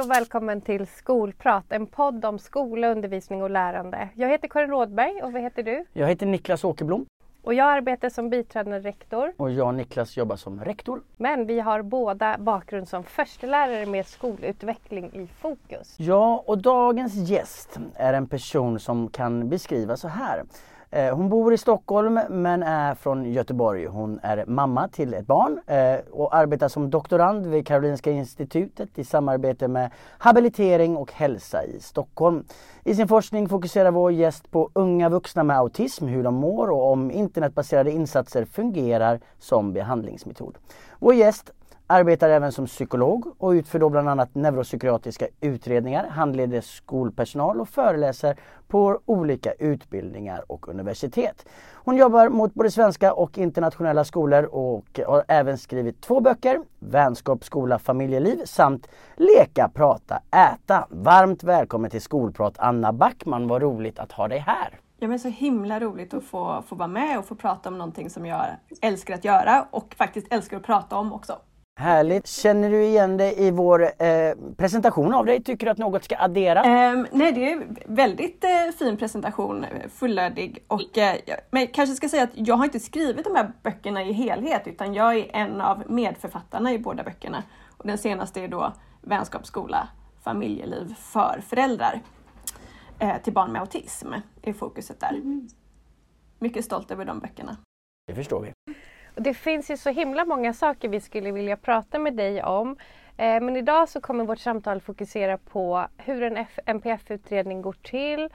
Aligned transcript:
Hej 0.00 0.04
och 0.04 0.10
välkommen 0.10 0.60
till 0.60 0.86
Skolprat, 0.86 1.64
en 1.68 1.86
podd 1.86 2.24
om 2.24 2.38
skola, 2.38 2.88
undervisning 2.90 3.42
och 3.42 3.50
lärande. 3.50 4.08
Jag 4.14 4.28
heter 4.28 4.48
Karin 4.48 4.70
Rådberg 4.70 5.22
och 5.22 5.32
vad 5.32 5.42
heter 5.42 5.62
du? 5.62 5.84
Jag 5.92 6.08
heter 6.08 6.26
Niklas 6.26 6.64
Åkerblom. 6.64 7.06
Och 7.42 7.54
jag 7.54 7.66
arbetar 7.66 8.08
som 8.08 8.30
biträdande 8.30 8.78
rektor. 8.78 9.32
Och 9.36 9.50
jag 9.50 9.66
och 9.66 9.74
Niklas 9.74 10.16
jobbar 10.16 10.36
som 10.36 10.64
rektor. 10.64 11.02
Men 11.16 11.46
vi 11.46 11.60
har 11.60 11.82
båda 11.82 12.38
bakgrund 12.38 12.88
som 12.88 13.04
förstelärare 13.04 13.86
med 13.86 14.06
skolutveckling 14.06 15.10
i 15.12 15.26
fokus. 15.26 15.94
Ja, 15.98 16.44
och 16.46 16.58
dagens 16.58 17.14
gäst 17.14 17.78
är 17.94 18.12
en 18.12 18.26
person 18.26 18.80
som 18.80 19.08
kan 19.08 19.48
beskrivas 19.48 20.00
så 20.00 20.08
här. 20.08 20.42
Eh, 20.92 21.16
hon 21.16 21.28
bor 21.28 21.52
i 21.54 21.58
Stockholm 21.58 22.20
men 22.28 22.62
är 22.62 22.94
från 22.94 23.32
Göteborg. 23.32 23.86
Hon 23.86 24.20
är 24.22 24.44
mamma 24.46 24.88
till 24.88 25.14
ett 25.14 25.26
barn 25.26 25.60
eh, 25.66 25.98
och 26.12 26.34
arbetar 26.34 26.68
som 26.68 26.90
doktorand 26.90 27.46
vid 27.46 27.66
Karolinska 27.66 28.10
institutet 28.10 28.98
i 28.98 29.04
samarbete 29.04 29.68
med 29.68 29.90
habilitering 30.18 30.96
och 30.96 31.12
hälsa 31.12 31.64
i 31.64 31.80
Stockholm. 31.80 32.44
I 32.84 32.94
sin 32.94 33.08
forskning 33.08 33.48
fokuserar 33.48 33.90
vår 33.90 34.12
gäst 34.12 34.50
på 34.50 34.70
unga 34.72 35.08
vuxna 35.08 35.42
med 35.42 35.56
autism, 35.56 36.06
hur 36.06 36.22
de 36.22 36.34
mår 36.34 36.70
och 36.70 36.92
om 36.92 37.10
internetbaserade 37.10 37.90
insatser 37.90 38.44
fungerar 38.44 39.20
som 39.38 39.72
behandlingsmetod. 39.72 40.58
Vår 40.98 41.14
gäst 41.14 41.50
Arbetar 41.92 42.28
även 42.28 42.52
som 42.52 42.66
psykolog 42.66 43.34
och 43.38 43.50
utför 43.50 43.78
då 43.78 43.88
bland 43.88 44.08
annat 44.08 44.34
neuropsykiatriska 44.34 45.26
utredningar, 45.40 46.08
handleder 46.08 46.60
skolpersonal 46.60 47.60
och 47.60 47.68
föreläser 47.68 48.36
på 48.68 49.00
olika 49.06 49.52
utbildningar 49.52 50.44
och 50.46 50.68
universitet. 50.68 51.46
Hon 51.72 51.96
jobbar 51.96 52.28
mot 52.28 52.54
både 52.54 52.70
svenska 52.70 53.12
och 53.12 53.38
internationella 53.38 54.04
skolor 54.04 54.44
och 54.44 55.00
har 55.06 55.24
även 55.28 55.58
skrivit 55.58 56.00
två 56.00 56.20
böcker, 56.20 56.60
Vänskap, 56.78 57.44
skola, 57.44 57.78
familjeliv 57.78 58.44
samt 58.44 58.88
Leka, 59.16 59.68
prata, 59.74 60.22
äta. 60.30 60.86
Varmt 60.90 61.44
välkommen 61.44 61.90
till 61.90 62.02
Skolprat 62.02 62.54
Anna 62.58 62.92
Backman, 62.92 63.48
vad 63.48 63.62
roligt 63.62 63.98
att 63.98 64.12
ha 64.12 64.28
dig 64.28 64.38
här! 64.38 64.80
Ja, 64.98 65.08
men 65.08 65.18
så 65.18 65.28
himla 65.28 65.80
roligt 65.80 66.14
att 66.14 66.24
få, 66.24 66.62
få 66.68 66.74
vara 66.74 66.88
med 66.88 67.18
och 67.18 67.24
få 67.24 67.34
prata 67.34 67.68
om 67.68 67.78
någonting 67.78 68.10
som 68.10 68.26
jag 68.26 68.46
älskar 68.80 69.14
att 69.14 69.24
göra 69.24 69.66
och 69.70 69.94
faktiskt 69.98 70.32
älskar 70.32 70.56
att 70.56 70.62
prata 70.62 70.96
om 70.96 71.12
också. 71.12 71.38
Härligt! 71.80 72.26
Känner 72.26 72.70
du 72.70 72.84
igen 72.84 73.16
dig 73.16 73.34
i 73.36 73.50
vår 73.50 73.82
eh, 73.82 74.34
presentation 74.56 75.14
av 75.14 75.26
dig? 75.26 75.42
Tycker 75.42 75.66
du 75.66 75.72
att 75.72 75.78
något 75.78 76.04
ska 76.04 76.16
adderas? 76.18 76.66
Um, 76.66 77.06
nej, 77.12 77.32
det 77.32 77.50
är 77.50 77.52
en 77.52 77.76
väldigt 77.86 78.44
eh, 78.44 78.50
fin 78.78 78.96
presentation, 78.96 79.66
fullödig. 79.88 80.64
Och, 80.66 80.98
eh, 80.98 81.16
men 81.50 81.62
jag 81.62 81.74
kanske 81.74 81.96
ska 81.96 82.08
säga 82.08 82.22
att 82.22 82.30
jag 82.34 82.54
har 82.54 82.64
inte 82.64 82.80
skrivit 82.80 83.24
de 83.24 83.36
här 83.36 83.52
böckerna 83.62 84.02
i 84.02 84.12
helhet 84.12 84.62
utan 84.66 84.94
jag 84.94 85.16
är 85.16 85.36
en 85.36 85.60
av 85.60 85.82
medförfattarna 85.90 86.72
i 86.72 86.78
båda 86.78 87.02
böckerna. 87.02 87.42
Och 87.76 87.86
den 87.86 87.98
senaste 87.98 88.40
är 88.40 88.48
då 88.48 88.72
Vänskapsskola, 89.02 89.88
familjeliv 90.22 90.94
för 90.98 91.42
föräldrar 91.46 92.00
eh, 92.98 93.16
till 93.22 93.32
barn 93.32 93.52
med 93.52 93.60
autism 93.60 94.12
är 94.42 94.52
fokuset 94.52 95.00
där. 95.00 95.14
Mm. 95.14 95.48
Mycket 96.38 96.64
stolt 96.64 96.90
över 96.90 97.04
de 97.04 97.18
böckerna. 97.18 97.56
Det 98.06 98.14
förstår 98.14 98.40
vi. 98.40 98.74
Det 99.22 99.34
finns 99.34 99.70
ju 99.70 99.76
så 99.76 99.90
himla 99.90 100.24
många 100.24 100.52
saker 100.52 100.88
vi 100.88 101.00
skulle 101.00 101.32
vilja 101.32 101.56
prata 101.56 101.98
med 101.98 102.14
dig 102.14 102.42
om. 102.42 102.76
Eh, 103.16 103.40
men 103.40 103.56
idag 103.56 103.88
så 103.88 104.00
kommer 104.00 104.24
vårt 104.24 104.38
samtal 104.38 104.80
fokusera 104.80 105.38
på 105.38 105.86
hur 105.96 106.22
en 106.22 106.46
NPF-utredning 106.66 107.62
går 107.62 107.76
till 107.82 108.28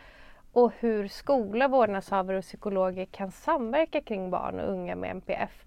och 0.53 0.71
hur 0.79 1.07
skola, 1.07 1.67
vårdnadshavare 1.67 2.37
och 2.37 2.43
psykologer 2.43 3.05
kan 3.05 3.31
samverka 3.31 4.01
kring 4.01 4.29
barn 4.29 4.59
och 4.59 4.71
unga 4.71 4.95
med 4.95 5.11
NPF. 5.11 5.65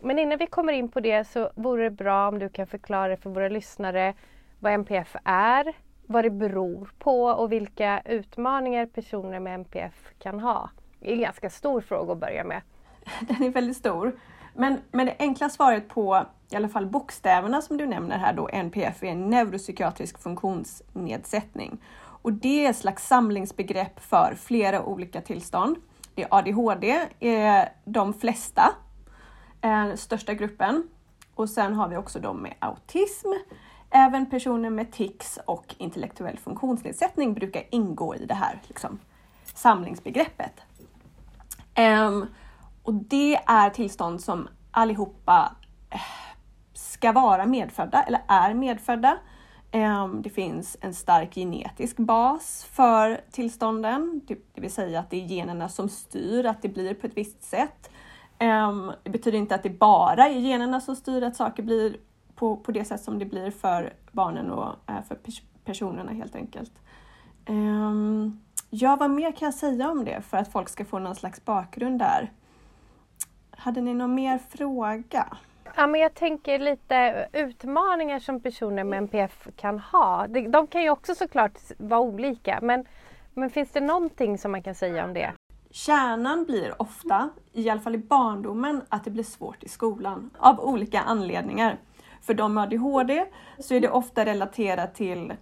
Men 0.00 0.18
innan 0.18 0.38
vi 0.38 0.46
kommer 0.46 0.72
in 0.72 0.88
på 0.88 1.00
det 1.00 1.24
så 1.24 1.50
vore 1.54 1.84
det 1.84 1.90
bra 1.90 2.28
om 2.28 2.38
du 2.38 2.48
kan 2.48 2.66
förklara 2.66 3.16
för 3.16 3.30
våra 3.30 3.48
lyssnare 3.48 4.14
vad 4.58 4.72
NPF 4.72 5.16
är, 5.24 5.72
vad 6.06 6.24
det 6.24 6.30
beror 6.30 6.90
på 6.98 7.24
och 7.24 7.52
vilka 7.52 8.02
utmaningar 8.04 8.86
personer 8.86 9.40
med 9.40 9.54
NPF 9.54 10.12
kan 10.18 10.40
ha. 10.40 10.70
Det 11.00 11.08
är 11.10 11.14
en 11.14 11.20
ganska 11.20 11.50
stor 11.50 11.80
fråga 11.80 12.12
att 12.12 12.18
börja 12.18 12.44
med. 12.44 12.62
Den 13.20 13.42
är 13.42 13.50
väldigt 13.50 13.76
stor. 13.76 14.12
Men, 14.54 14.80
men 14.90 15.06
det 15.06 15.16
enkla 15.18 15.48
svaret 15.48 15.88
på 15.88 16.26
i 16.50 16.56
alla 16.56 16.68
fall 16.68 16.86
bokstäverna 16.86 17.62
som 17.62 17.76
du 17.76 17.86
nämner 17.86 18.18
här 18.18 18.32
då, 18.32 18.48
NPF, 18.52 19.02
är 19.02 19.06
en 19.06 19.30
neuropsykiatrisk 19.30 20.18
funktionsnedsättning. 20.18 21.78
Och 21.98 22.32
det 22.32 22.66
är 22.66 22.70
ett 22.70 22.76
slags 22.76 23.06
samlingsbegrepp 23.06 24.00
för 24.00 24.34
flera 24.40 24.82
olika 24.82 25.20
tillstånd. 25.20 25.76
Det 26.14 26.22
är 26.22 26.28
ADHD, 26.30 27.08
är 27.20 27.60
eh, 27.60 27.68
de 27.84 28.14
flesta, 28.14 28.74
är 29.60 29.96
största 29.96 30.34
gruppen. 30.34 30.88
Och 31.34 31.50
sen 31.50 31.74
har 31.74 31.88
vi 31.88 31.96
också 31.96 32.20
de 32.20 32.42
med 32.42 32.54
autism. 32.58 33.28
Även 33.90 34.30
personer 34.30 34.70
med 34.70 34.92
tics 34.92 35.38
och 35.44 35.74
intellektuell 35.78 36.38
funktionsnedsättning 36.38 37.34
brukar 37.34 37.62
ingå 37.70 38.14
i 38.14 38.26
det 38.26 38.34
här 38.34 38.60
liksom, 38.68 38.98
samlingsbegreppet. 39.54 40.60
Um, 41.78 42.26
och 42.82 42.94
det 42.94 43.34
är 43.46 43.70
tillstånd 43.70 44.20
som 44.20 44.48
allihopa 44.70 45.56
eh, 45.90 46.00
ska 46.72 47.12
vara 47.12 47.46
medfödda 47.46 48.02
eller 48.02 48.20
är 48.28 48.54
medfödda. 48.54 49.18
Ehm, 49.70 50.22
det 50.22 50.30
finns 50.30 50.76
en 50.80 50.94
stark 50.94 51.34
genetisk 51.34 51.96
bas 51.96 52.66
för 52.72 53.20
tillstånden, 53.30 54.20
det 54.26 54.60
vill 54.60 54.72
säga 54.72 55.00
att 55.00 55.10
det 55.10 55.24
är 55.24 55.26
generna 55.26 55.68
som 55.68 55.88
styr 55.88 56.44
att 56.44 56.62
det 56.62 56.68
blir 56.68 56.94
på 56.94 57.06
ett 57.06 57.16
visst 57.16 57.42
sätt. 57.42 57.90
Ehm, 58.38 58.92
det 59.02 59.10
betyder 59.10 59.38
inte 59.38 59.54
att 59.54 59.62
det 59.62 59.70
bara 59.70 60.28
är 60.28 60.38
generna 60.38 60.80
som 60.80 60.96
styr 60.96 61.22
att 61.22 61.36
saker 61.36 61.62
blir 61.62 61.96
på, 62.34 62.56
på 62.56 62.72
det 62.72 62.84
sätt 62.84 63.02
som 63.02 63.18
det 63.18 63.24
blir 63.24 63.50
för 63.50 63.92
barnen 64.12 64.50
och 64.50 64.90
eh, 64.90 65.02
för 65.08 65.18
personerna 65.64 66.12
helt 66.12 66.34
enkelt. 66.34 66.72
Ehm, 67.46 68.40
ja, 68.70 68.96
vad 68.96 69.10
mer 69.10 69.32
kan 69.32 69.46
jag 69.46 69.54
säga 69.54 69.90
om 69.90 70.04
det 70.04 70.20
för 70.20 70.36
att 70.36 70.52
folk 70.52 70.68
ska 70.68 70.84
få 70.84 70.98
någon 70.98 71.14
slags 71.14 71.44
bakgrund 71.44 71.98
där? 71.98 72.30
Hade 73.62 73.80
ni 73.80 73.94
någon 73.94 74.14
mer 74.14 74.38
fråga? 74.38 75.26
Ja, 75.76 75.86
men 75.86 76.00
jag 76.00 76.14
tänker 76.14 76.58
lite 76.58 77.28
utmaningar 77.32 78.18
som 78.18 78.40
personer 78.40 78.84
med 78.84 78.98
NPF 78.98 79.48
kan 79.56 79.78
ha. 79.78 80.26
De 80.26 80.66
kan 80.66 80.82
ju 80.82 80.90
också 80.90 81.14
såklart 81.14 81.58
vara 81.78 82.00
olika 82.00 82.58
men, 82.62 82.84
men 83.34 83.50
finns 83.50 83.70
det 83.70 83.80
någonting 83.80 84.38
som 84.38 84.52
man 84.52 84.62
kan 84.62 84.74
säga 84.74 85.04
om 85.04 85.14
det? 85.14 85.32
Kärnan 85.70 86.44
blir 86.44 86.82
ofta, 86.82 87.30
i 87.52 87.70
alla 87.70 87.80
fall 87.80 87.94
i 87.94 87.98
barndomen, 87.98 88.82
att 88.88 89.04
det 89.04 89.10
blir 89.10 89.24
svårt 89.24 89.62
i 89.62 89.68
skolan 89.68 90.30
av 90.38 90.60
olika 90.60 91.00
anledningar. 91.00 91.78
För 92.20 92.34
de 92.34 92.54
med 92.54 92.62
ADHD 92.62 93.24
så 93.58 93.74
är 93.74 93.80
det 93.80 93.90
ofta 93.90 94.24
relaterat 94.24 94.94
till 94.94 95.32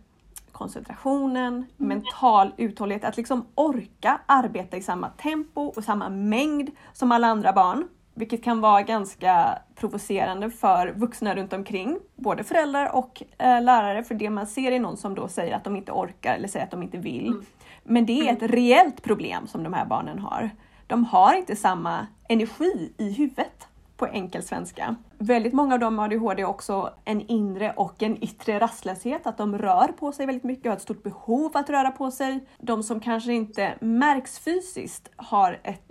koncentrationen, 0.52 1.66
mental 1.76 2.52
uthållighet, 2.56 3.04
att 3.04 3.16
liksom 3.16 3.47
orka 3.54 4.20
arbeta 4.26 4.76
i 4.76 4.82
samma 4.82 5.08
tempo 5.08 5.60
och 5.60 5.84
samma 5.84 6.08
mängd 6.08 6.70
som 6.92 7.12
alla 7.12 7.26
andra 7.26 7.52
barn 7.52 7.88
vilket 8.20 8.44
kan 8.44 8.60
vara 8.60 8.82
ganska 8.82 9.58
provocerande 9.75 10.50
för 10.50 10.92
vuxna 10.97 11.34
runt 11.34 11.53
omkring, 11.53 11.98
både 12.16 12.44
föräldrar 12.44 12.97
och 12.97 13.22
eh, 13.38 13.62
lärare, 13.62 14.04
för 14.04 14.14
det 14.14 14.31
man 14.31 14.47
ser 14.47 14.72
är 14.72 14.81
någon 14.81 14.97
som 14.97 15.14
då 15.14 15.28
säger 15.28 15.56
att 15.56 15.64
de 15.64 15.76
inte 15.76 15.92
orkar 15.92 16.34
eller 16.34 16.48
säger 16.48 16.64
att 16.64 16.70
de 16.70 16.82
inte 16.82 16.98
vill. 16.98 17.26
Mm. 17.26 17.44
Men 17.84 18.06
det 18.06 18.20
är 18.20 18.32
ett 18.32 18.42
mm. 18.42 18.53
reellt 18.53 19.03
problem 19.03 19.47
som 19.47 19.62
de 19.62 19.72
här 19.72 19.86
barnen 19.86 20.19
har. 20.19 20.50
De 20.86 21.04
har 21.04 21.34
inte 21.34 21.56
samma 21.56 22.06
energi 22.28 22.92
i 22.98 23.12
huvudet 23.12 23.69
på 23.97 24.06
enkel 24.06 24.42
svenska. 24.42 24.97
Väldigt 25.19 25.52
många 25.52 25.75
av 25.75 25.81
dem 25.81 25.97
med 25.97 26.04
ADHD 26.04 26.42
har 26.42 26.50
också 26.50 26.91
en 27.04 27.20
inre 27.20 27.72
och 27.76 28.02
en 28.02 28.25
yttre 28.25 28.60
rastlöshet, 28.60 29.26
att 29.26 29.38
de 29.38 29.58
rör 29.58 29.88
på 29.88 30.12
sig 30.12 30.26
väldigt 30.26 30.44
mycket 30.44 30.64
och 30.64 30.70
har 30.70 30.76
ett 30.76 30.82
stort 30.82 31.02
behov 31.02 31.50
att 31.54 31.70
röra 31.70 31.91
på 31.91 32.10
sig. 32.10 32.47
De 32.58 32.82
som 32.82 33.00
kanske 33.00 33.32
inte 33.32 33.75
märks 33.81 34.38
fysiskt 34.38 35.08
har 35.16 35.60
ett 35.62 35.91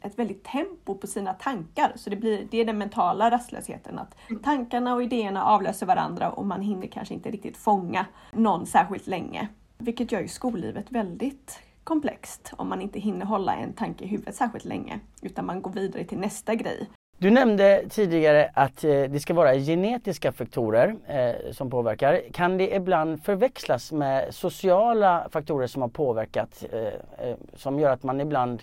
ett 0.00 0.18
väldigt 0.18 0.44
tempo 0.44 0.94
på 0.94 1.06
sina 1.06 1.32
tankar. 1.32 1.92
Så 1.96 2.10
det, 2.10 2.16
blir, 2.16 2.46
det 2.50 2.60
är 2.60 2.64
den 2.64 2.78
mentala 2.78 3.30
rastlösheten, 3.30 3.98
att 3.98 4.16
tankarna 4.42 4.94
och 4.94 5.02
idéerna 5.02 5.44
avlöser 5.44 5.86
varandra 5.86 6.30
och 6.30 6.46
man 6.46 6.62
hinner 6.62 6.86
kanske 6.86 7.14
inte 7.14 7.30
riktigt 7.30 7.56
fånga 7.56 8.06
någon 8.32 8.66
särskilt 8.66 9.06
länge. 9.06 9.48
Vilket 9.78 10.12
gör 10.12 10.20
ju 10.20 10.28
skollivet 10.28 10.86
väldigt 10.88 11.60
komplext 11.84 12.52
om 12.56 12.68
man 12.68 12.80
inte 12.80 13.00
hinner 13.00 13.26
hålla 13.26 13.54
en 13.54 13.72
tanke 13.72 14.04
i 14.04 14.08
huvudet 14.08 14.34
särskilt 14.34 14.64
länge, 14.64 15.00
utan 15.22 15.46
man 15.46 15.62
går 15.62 15.70
vidare 15.70 16.04
till 16.04 16.18
nästa 16.18 16.54
grej. 16.54 16.88
Du 17.20 17.30
nämnde 17.30 17.84
tidigare 17.90 18.50
att 18.54 18.84
eh, 18.84 18.90
det 18.90 19.20
ska 19.20 19.34
vara 19.34 19.54
genetiska 19.54 20.32
faktorer 20.32 20.96
eh, 21.06 21.52
som 21.52 21.70
påverkar. 21.70 22.22
Kan 22.32 22.58
det 22.58 22.74
ibland 22.74 23.22
förväxlas 23.24 23.92
med 23.92 24.34
sociala 24.34 25.28
faktorer 25.30 25.66
som 25.66 25.82
har 25.82 25.88
påverkat, 25.88 26.64
eh, 26.72 27.28
eh 27.28 27.36
som 27.54 27.78
gör 27.78 27.90
att 27.90 28.02
man 28.02 28.20
ibland 28.20 28.62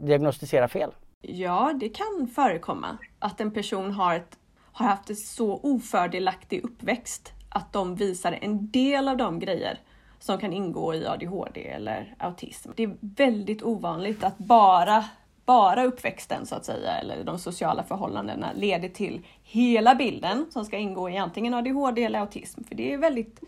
diagnostisera 0.00 0.68
fel? 0.68 0.90
Ja, 1.20 1.72
det 1.80 1.88
kan 1.88 2.28
förekomma 2.34 2.98
att 3.18 3.40
en 3.40 3.50
person 3.50 3.90
har, 3.90 4.14
ett, 4.14 4.38
har 4.72 4.86
haft 4.86 5.10
en 5.10 5.16
så 5.16 5.60
ofördelaktig 5.62 6.64
uppväxt 6.64 7.32
att 7.48 7.72
de 7.72 7.94
visar 7.94 8.38
en 8.40 8.70
del 8.70 9.08
av 9.08 9.16
de 9.16 9.38
grejer 9.38 9.80
som 10.18 10.38
kan 10.38 10.52
ingå 10.52 10.94
i 10.94 11.06
ADHD 11.06 11.68
eller 11.68 12.14
autism. 12.18 12.70
Det 12.76 12.82
är 12.82 12.96
väldigt 13.00 13.62
ovanligt 13.62 14.24
att 14.24 14.38
bara, 14.38 15.04
bara 15.44 15.84
uppväxten 15.84 16.46
så 16.46 16.54
att 16.54 16.64
säga, 16.64 16.90
eller 16.90 17.24
de 17.24 17.38
sociala 17.38 17.82
förhållandena 17.82 18.52
leder 18.54 18.88
till 18.88 19.26
hela 19.42 19.94
bilden 19.94 20.46
som 20.50 20.64
ska 20.64 20.76
ingå 20.76 21.10
i 21.10 21.16
antingen 21.16 21.54
ADHD 21.54 22.04
eller 22.04 22.20
autism. 22.20 22.64
För 22.64 22.74
det 22.74 22.92
är 22.92 22.98
väldigt 22.98 23.40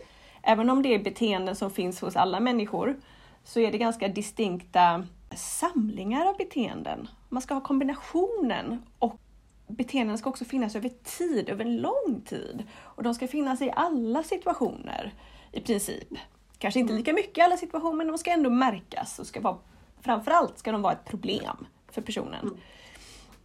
Även 0.47 0.71
om 0.71 0.83
det 0.83 0.95
är 0.95 0.99
beteenden 0.99 1.57
som 1.57 1.71
finns 1.71 2.01
hos 2.01 2.17
alla 2.17 2.41
människor 2.41 2.97
så 3.45 3.61
är 3.61 3.73
det 3.73 3.79
ganska 3.79 4.09
distinkta 4.09 5.07
samlingar 5.37 6.27
av 6.27 6.37
beteenden. 6.37 7.09
Man 7.29 7.43
ska 7.43 7.55
ha 7.55 7.61
kombinationen 7.61 8.83
och 8.99 9.19
beteenden 9.67 10.19
ska 10.19 10.31
också 10.31 10.45
finnas 10.45 10.77
över 10.77 10.89
tid, 10.89 11.49
över 11.49 11.65
en 11.65 11.77
lång 11.77 12.23
tid. 12.25 12.65
Och 12.81 13.03
de 13.03 13.15
ska 13.15 13.29
finnas 13.29 13.63
i 13.63 13.73
alla 13.77 14.23
situationer 14.23 15.15
i 15.53 15.61
princip. 15.61 16.09
Kanske 16.59 16.81
inte 16.81 16.93
lika 16.93 17.13
mycket 17.13 17.39
i 17.39 17.41
alla 17.41 17.57
situationer 17.57 17.97
men 17.97 18.07
de 18.07 18.19
ska 18.19 18.31
ändå 18.31 18.51
märkas 18.51 19.19
och 19.19 19.27
ska 19.27 19.41
vara, 19.41 19.57
framförallt 20.01 20.59
ska 20.59 20.73
de 20.73 20.83
vara 20.83 20.93
ett 20.93 21.05
problem 21.05 21.67
för 21.91 22.03
personen. 22.03 22.59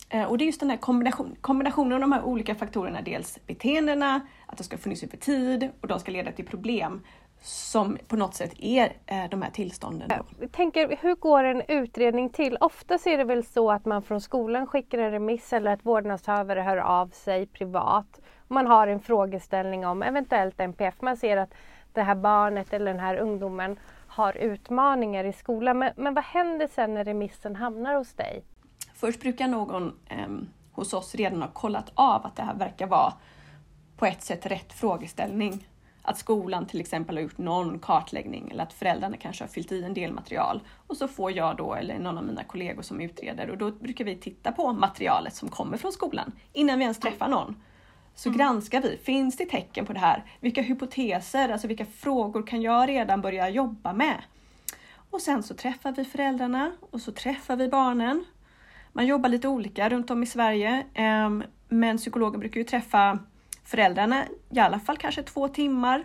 Eh, 0.09 0.23
och 0.23 0.37
det 0.37 0.43
är 0.43 0.45
just 0.45 0.59
den 0.59 0.69
här 0.69 0.77
kombination, 0.77 1.35
kombinationen 1.41 1.93
av 1.93 1.99
de 1.99 2.11
här 2.11 2.23
olika 2.23 2.55
faktorerna, 2.55 3.01
dels 3.01 3.39
beteendena, 3.47 4.21
att 4.45 4.57
de 4.57 4.63
ska 4.63 4.77
funnits 4.77 5.03
över 5.03 5.17
tid 5.17 5.69
och 5.81 5.87
de 5.87 5.99
ska 5.99 6.11
leda 6.11 6.31
till 6.31 6.45
problem 6.45 7.01
som 7.41 7.97
på 8.07 8.15
något 8.15 8.35
sätt 8.35 8.53
är 8.57 8.93
eh, 9.05 9.29
de 9.29 9.41
här 9.41 9.51
tillstånden. 9.51 10.09
Jag 10.39 10.51
tänker, 10.51 10.97
hur 11.01 11.15
går 11.15 11.43
en 11.43 11.61
utredning 11.67 12.29
till? 12.29 12.57
Ofta 12.59 12.93
är 12.93 13.17
det 13.17 13.23
väl 13.23 13.45
så 13.45 13.71
att 13.71 13.85
man 13.85 14.03
från 14.03 14.21
skolan 14.21 14.67
skickar 14.67 14.97
en 14.97 15.11
remiss 15.11 15.53
eller 15.53 15.71
att 15.71 15.85
vårdnadshavare 15.85 16.59
hör 16.59 16.77
av 16.77 17.07
sig 17.07 17.45
privat. 17.47 18.19
Man 18.47 18.67
har 18.67 18.87
en 18.87 18.99
frågeställning 18.99 19.85
om 19.85 20.03
eventuellt 20.03 20.59
NPF. 20.59 21.01
Man 21.01 21.17
ser 21.17 21.37
att 21.37 21.53
det 21.93 22.01
här 22.01 22.15
barnet 22.15 22.73
eller 22.73 22.91
den 22.91 22.99
här 22.99 23.15
ungdomen 23.15 23.79
har 24.07 24.37
utmaningar 24.37 25.23
i 25.23 25.33
skolan. 25.33 25.79
Men, 25.79 25.93
men 25.95 26.13
vad 26.13 26.23
händer 26.23 26.67
sen 26.67 26.93
när 26.93 27.03
remissen 27.03 27.55
hamnar 27.55 27.95
hos 27.95 28.13
dig? 28.13 28.43
Först 28.93 29.21
brukar 29.21 29.47
någon 29.47 29.93
eh, 30.07 30.27
hos 30.71 30.93
oss 30.93 31.15
redan 31.15 31.41
ha 31.41 31.49
kollat 31.49 31.91
av 31.95 32.25
att 32.25 32.35
det 32.35 32.43
här 32.43 32.55
verkar 32.55 32.87
vara 32.87 33.13
på 33.97 34.05
ett 34.05 34.21
sätt 34.21 34.45
rätt 34.45 34.73
frågeställning. 34.73 35.67
Att 36.09 36.17
skolan 36.17 36.65
till 36.65 36.79
exempel 36.79 37.15
har 37.15 37.23
gjort 37.23 37.37
någon 37.37 37.79
kartläggning 37.79 38.49
eller 38.51 38.63
att 38.63 38.73
föräldrarna 38.73 39.17
kanske 39.17 39.43
har 39.43 39.49
fyllt 39.49 39.71
i 39.71 39.83
en 39.83 39.93
del 39.93 40.13
material. 40.13 40.61
Och 40.87 40.97
så 40.97 41.07
får 41.07 41.31
jag 41.31 41.57
då, 41.57 41.75
eller 41.75 41.99
någon 41.99 42.17
av 42.17 42.23
mina 42.23 42.43
kollegor 42.43 42.81
som 42.81 43.01
utreder, 43.01 43.49
och 43.49 43.57
då 43.57 43.71
brukar 43.71 44.05
vi 44.05 44.15
titta 44.15 44.51
på 44.51 44.73
materialet 44.73 45.35
som 45.35 45.49
kommer 45.49 45.77
från 45.77 45.91
skolan 45.91 46.31
innan 46.53 46.79
vi 46.79 46.83
ens 46.83 46.99
träffar 46.99 47.27
någon. 47.27 47.55
Så 48.15 48.29
mm. 48.29 48.37
granskar 48.37 48.81
vi, 48.81 48.97
finns 48.97 49.37
det 49.37 49.45
tecken 49.45 49.85
på 49.85 49.93
det 49.93 49.99
här? 49.99 50.25
Vilka 50.39 50.61
hypoteser, 50.61 51.49
alltså 51.49 51.67
vilka 51.67 51.85
frågor 51.85 52.47
kan 52.47 52.61
jag 52.61 52.89
redan 52.89 53.21
börja 53.21 53.49
jobba 53.49 53.93
med? 53.93 54.23
Och 55.09 55.21
sen 55.21 55.43
så 55.43 55.53
träffar 55.53 55.91
vi 55.91 56.05
föräldrarna 56.05 56.71
och 56.91 57.01
så 57.01 57.11
träffar 57.11 57.55
vi 57.55 57.67
barnen 57.67 58.25
man 58.93 59.07
jobbar 59.07 59.29
lite 59.29 59.47
olika 59.47 59.89
runt 59.89 60.11
om 60.11 60.23
i 60.23 60.25
Sverige, 60.25 60.85
ehm, 60.93 61.43
men 61.69 61.97
psykologen 61.97 62.39
brukar 62.39 62.59
ju 62.59 62.63
träffa 62.63 63.19
föräldrarna 63.63 64.25
i 64.49 64.59
alla 64.59 64.79
fall 64.79 64.97
kanske 64.97 65.23
två 65.23 65.47
timmar 65.47 66.03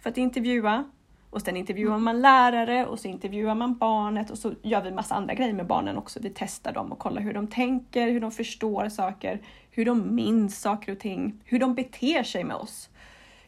för 0.00 0.10
att 0.10 0.18
intervjua. 0.18 0.84
Och 1.30 1.42
sen 1.42 1.56
intervjuar 1.56 1.98
man 1.98 2.20
lärare 2.20 2.86
och 2.86 2.98
så 2.98 3.08
intervjuar 3.08 3.54
man 3.54 3.78
barnet 3.78 4.30
och 4.30 4.38
så 4.38 4.54
gör 4.62 4.82
vi 4.82 4.90
massa 4.90 5.14
andra 5.14 5.34
grejer 5.34 5.52
med 5.52 5.66
barnen 5.66 5.96
också. 5.96 6.20
Vi 6.22 6.32
testar 6.34 6.72
dem 6.72 6.92
och 6.92 6.98
kollar 6.98 7.22
hur 7.22 7.34
de 7.34 7.46
tänker, 7.46 8.10
hur 8.10 8.20
de 8.20 8.30
förstår 8.30 8.88
saker, 8.88 9.40
hur 9.70 9.84
de 9.84 10.14
minns 10.14 10.60
saker 10.60 10.92
och 10.92 10.98
ting, 10.98 11.40
hur 11.44 11.58
de 11.58 11.74
beter 11.74 12.22
sig 12.22 12.44
med 12.44 12.56
oss. 12.56 12.88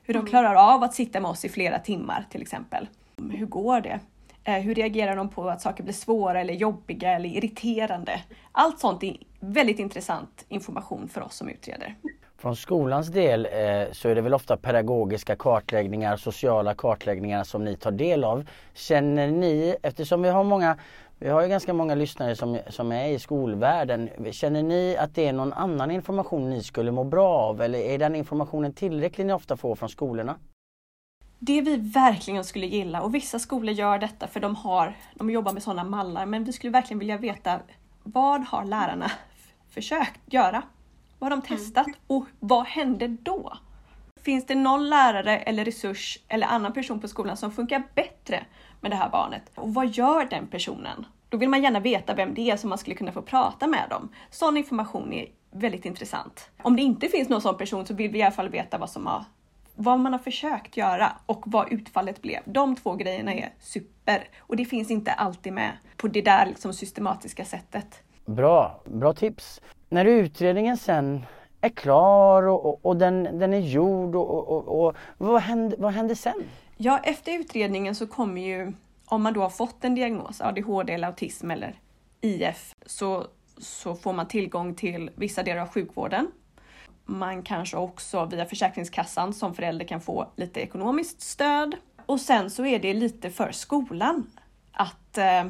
Hur 0.03 0.15
de 0.15 0.19
mm. 0.21 0.31
klarar 0.31 0.55
av 0.55 0.83
att 0.83 0.95
sitta 0.95 1.21
med 1.21 1.31
oss 1.31 1.45
i 1.45 1.49
flera 1.49 1.79
timmar 1.79 2.27
till 2.31 2.43
exempel. 2.43 2.89
Hur 3.17 3.47
går 3.47 3.81
det? 3.81 4.01
Eh, 4.45 4.59
hur 4.59 4.75
reagerar 4.75 5.17
de 5.17 5.29
på 5.29 5.49
att 5.49 5.61
saker 5.61 5.85
blir 5.85 5.95
svåra 5.95 6.41
eller 6.41 6.55
jobbiga 6.55 7.11
eller 7.11 7.29
irriterande? 7.29 8.23
Allt 8.53 8.81
sånt 8.81 9.03
är 9.03 9.17
väldigt 9.41 9.79
intressant 9.79 10.45
information 10.49 11.09
för 11.09 11.21
oss 11.21 11.37
som 11.37 11.49
utreder. 11.49 11.95
Från 12.45 12.57
skolans 12.57 13.09
del 13.09 13.47
eh, 13.47 13.93
så 13.93 14.09
är 14.09 14.15
det 14.15 14.21
väl 14.21 14.35
ofta 14.35 14.57
pedagogiska 14.57 15.37
kartläggningar, 15.37 16.17
sociala 16.17 16.75
kartläggningar 16.75 17.45
som 17.45 17.65
ni 17.65 17.77
tar 17.77 17.91
del 17.91 18.25
av. 18.25 18.49
Känner 18.75 19.27
ni, 19.29 19.77
eftersom 19.83 20.23
vi 20.23 20.29
har 20.29 20.45
många 20.45 20.77
vi 21.19 21.29
har 21.29 21.43
ju 21.43 21.49
ganska 21.49 21.73
många 21.73 21.95
lyssnare 21.95 22.37
som, 22.37 22.59
som 22.69 22.93
är 22.93 23.09
i 23.09 23.19
skolvärlden. 23.19 24.11
Känner 24.33 24.63
ni 24.63 24.97
att 24.97 25.15
det 25.15 25.27
är 25.29 25.33
någon 25.33 25.53
annan 25.53 25.91
information 25.91 26.51
ni 26.51 26.63
skulle 26.63 26.93
må 26.93 27.05
bra 27.05 27.29
av 27.29 27.63
eller 27.63 27.79
är 27.79 27.99
den 27.99 28.15
informationen 28.15 28.73
tillräcklig 28.73 29.27
ni 29.27 29.33
ofta 29.33 29.57
får 29.57 29.75
från 29.75 29.89
skolorna? 29.89 30.37
Det 31.39 31.61
vi 31.61 31.77
verkligen 31.77 32.45
skulle 32.45 32.67
gilla, 32.67 33.03
och 33.03 33.15
vissa 33.15 33.39
skolor 33.39 33.75
gör 33.75 33.99
detta 33.99 34.27
för 34.27 34.41
de, 34.41 34.57
har, 34.57 34.97
de 35.15 35.31
jobbar 35.31 35.53
med 35.53 35.63
sådana 35.63 35.85
mallar, 35.85 36.27
men 36.27 36.45
vi 36.45 36.53
skulle 36.53 36.73
verkligen 36.73 36.99
vilja 36.99 37.19
veta 37.19 37.61
vad 38.03 38.41
har 38.41 38.65
lärarna 38.65 39.11
försökt 39.71 40.21
göra? 40.27 40.63
Vad 41.19 41.33
har 41.33 41.37
de 41.37 41.49
testat 41.49 41.87
och 42.07 42.27
vad 42.41 42.67
hände 42.67 43.09
då? 43.09 43.59
Finns 44.23 44.47
det 44.47 44.55
någon 44.55 44.89
lärare 44.89 45.39
eller 45.39 45.65
resurs 45.65 46.19
eller 46.29 46.47
annan 46.47 46.73
person 46.73 47.01
på 47.01 47.09
skolan 47.09 47.37
som 47.37 47.53
funkar 47.53 47.83
bättre 47.95 48.45
med 48.81 48.91
det 48.91 48.97
här 48.97 49.11
barnet? 49.11 49.51
Och 49.55 49.75
vad 49.75 49.89
gör 49.89 50.25
den 50.25 50.47
personen? 50.47 51.07
Då 51.29 51.37
vill 51.37 51.49
man 51.49 51.63
gärna 51.63 51.81
veta 51.81 52.15
vem 52.15 52.35
det 52.35 52.51
är 52.51 52.57
som 52.57 52.69
man 52.69 52.79
skulle 52.79 52.97
kunna 52.97 53.13
få 53.13 53.23
prata 53.23 53.67
med 53.67 53.87
dem. 53.91 54.09
Sån 54.31 54.57
information 54.57 55.13
är 55.13 55.27
väldigt 55.51 55.85
intressant. 55.85 56.51
Om 56.63 56.77
det 56.77 56.83
inte 56.83 57.09
finns 57.09 57.29
någon 57.29 57.41
sån 57.41 57.57
person 57.57 57.87
så 57.87 57.95
vill 57.95 58.11
vi 58.11 58.19
i 58.19 58.23
alla 58.23 58.33
fall 58.33 58.49
veta 58.49 58.79
vad 58.79 58.91
som 58.91 59.07
har 59.07 59.25
vad 59.75 60.01
man 60.01 60.13
har 60.13 60.19
försökt 60.19 60.77
göra 60.77 61.13
och 61.27 61.43
vad 61.47 61.73
utfallet 61.73 62.23
blev. 62.23 62.41
De 62.45 62.77
två 62.77 62.95
grejerna 62.95 63.35
är 63.35 63.53
super 63.61 64.29
och 64.39 64.57
det 64.57 64.65
finns 64.65 64.91
inte 64.91 65.13
alltid 65.13 65.53
med 65.53 65.73
på 65.97 66.09
det 66.09 66.23
där 66.23 66.47
liksom 66.47 66.75
systematiska 66.75 67.45
sättet. 67.45 68.03
Bra, 68.25 68.81
bra 68.85 69.13
tips. 69.13 69.61
När 69.89 70.05
utredningen 70.05 70.77
sen 70.77 71.27
är 71.61 71.69
klar 71.69 72.43
och, 72.43 72.67
och, 72.67 72.87
och 72.87 72.97
den, 72.97 73.39
den 73.39 73.55
är 73.55 73.61
gjord 73.61 74.15
och, 74.15 74.87
och 74.87 74.97
vad, 75.19 75.43
händer, 75.43 75.79
vad 75.79 75.93
händer 75.93 76.15
sen? 76.15 76.45
Ja, 76.77 76.99
efter 76.99 77.33
utredningen 77.33 77.95
så 77.95 78.07
kommer 78.07 78.41
ju, 78.41 78.73
om 79.07 79.23
man 79.23 79.33
då 79.35 79.41
har 79.41 79.51
fått 79.51 79.85
en 79.85 79.95
diagnos, 79.95 80.41
ADHD 80.41 80.93
eller 80.93 81.09
autism 81.09 81.51
eller 81.51 81.81
IF, 82.21 82.75
så, 82.87 83.27
så 83.59 83.95
får 83.95 84.13
man 84.13 84.29
tillgång 84.29 84.75
till 84.75 85.11
vissa 85.15 85.43
delar 85.43 85.63
av 85.63 85.69
sjukvården 85.69 86.31
man 87.05 87.43
kanske 87.43 87.77
också 87.77 88.25
via 88.25 88.47
Försäkringskassan 88.47 89.33
som 89.33 89.55
förälder 89.55 89.85
kan 89.87 90.01
få 90.01 90.29
lite 90.37 90.61
ekonomiskt 90.61 91.21
stöd. 91.21 91.75
Och 92.07 92.21
sen 92.21 92.51
så 92.51 92.67
är 92.67 92.79
det 92.79 92.95
lite 92.95 93.31
för 93.31 93.53
skolan 93.53 94.31
att 94.73 95.19
eh, 95.19 95.45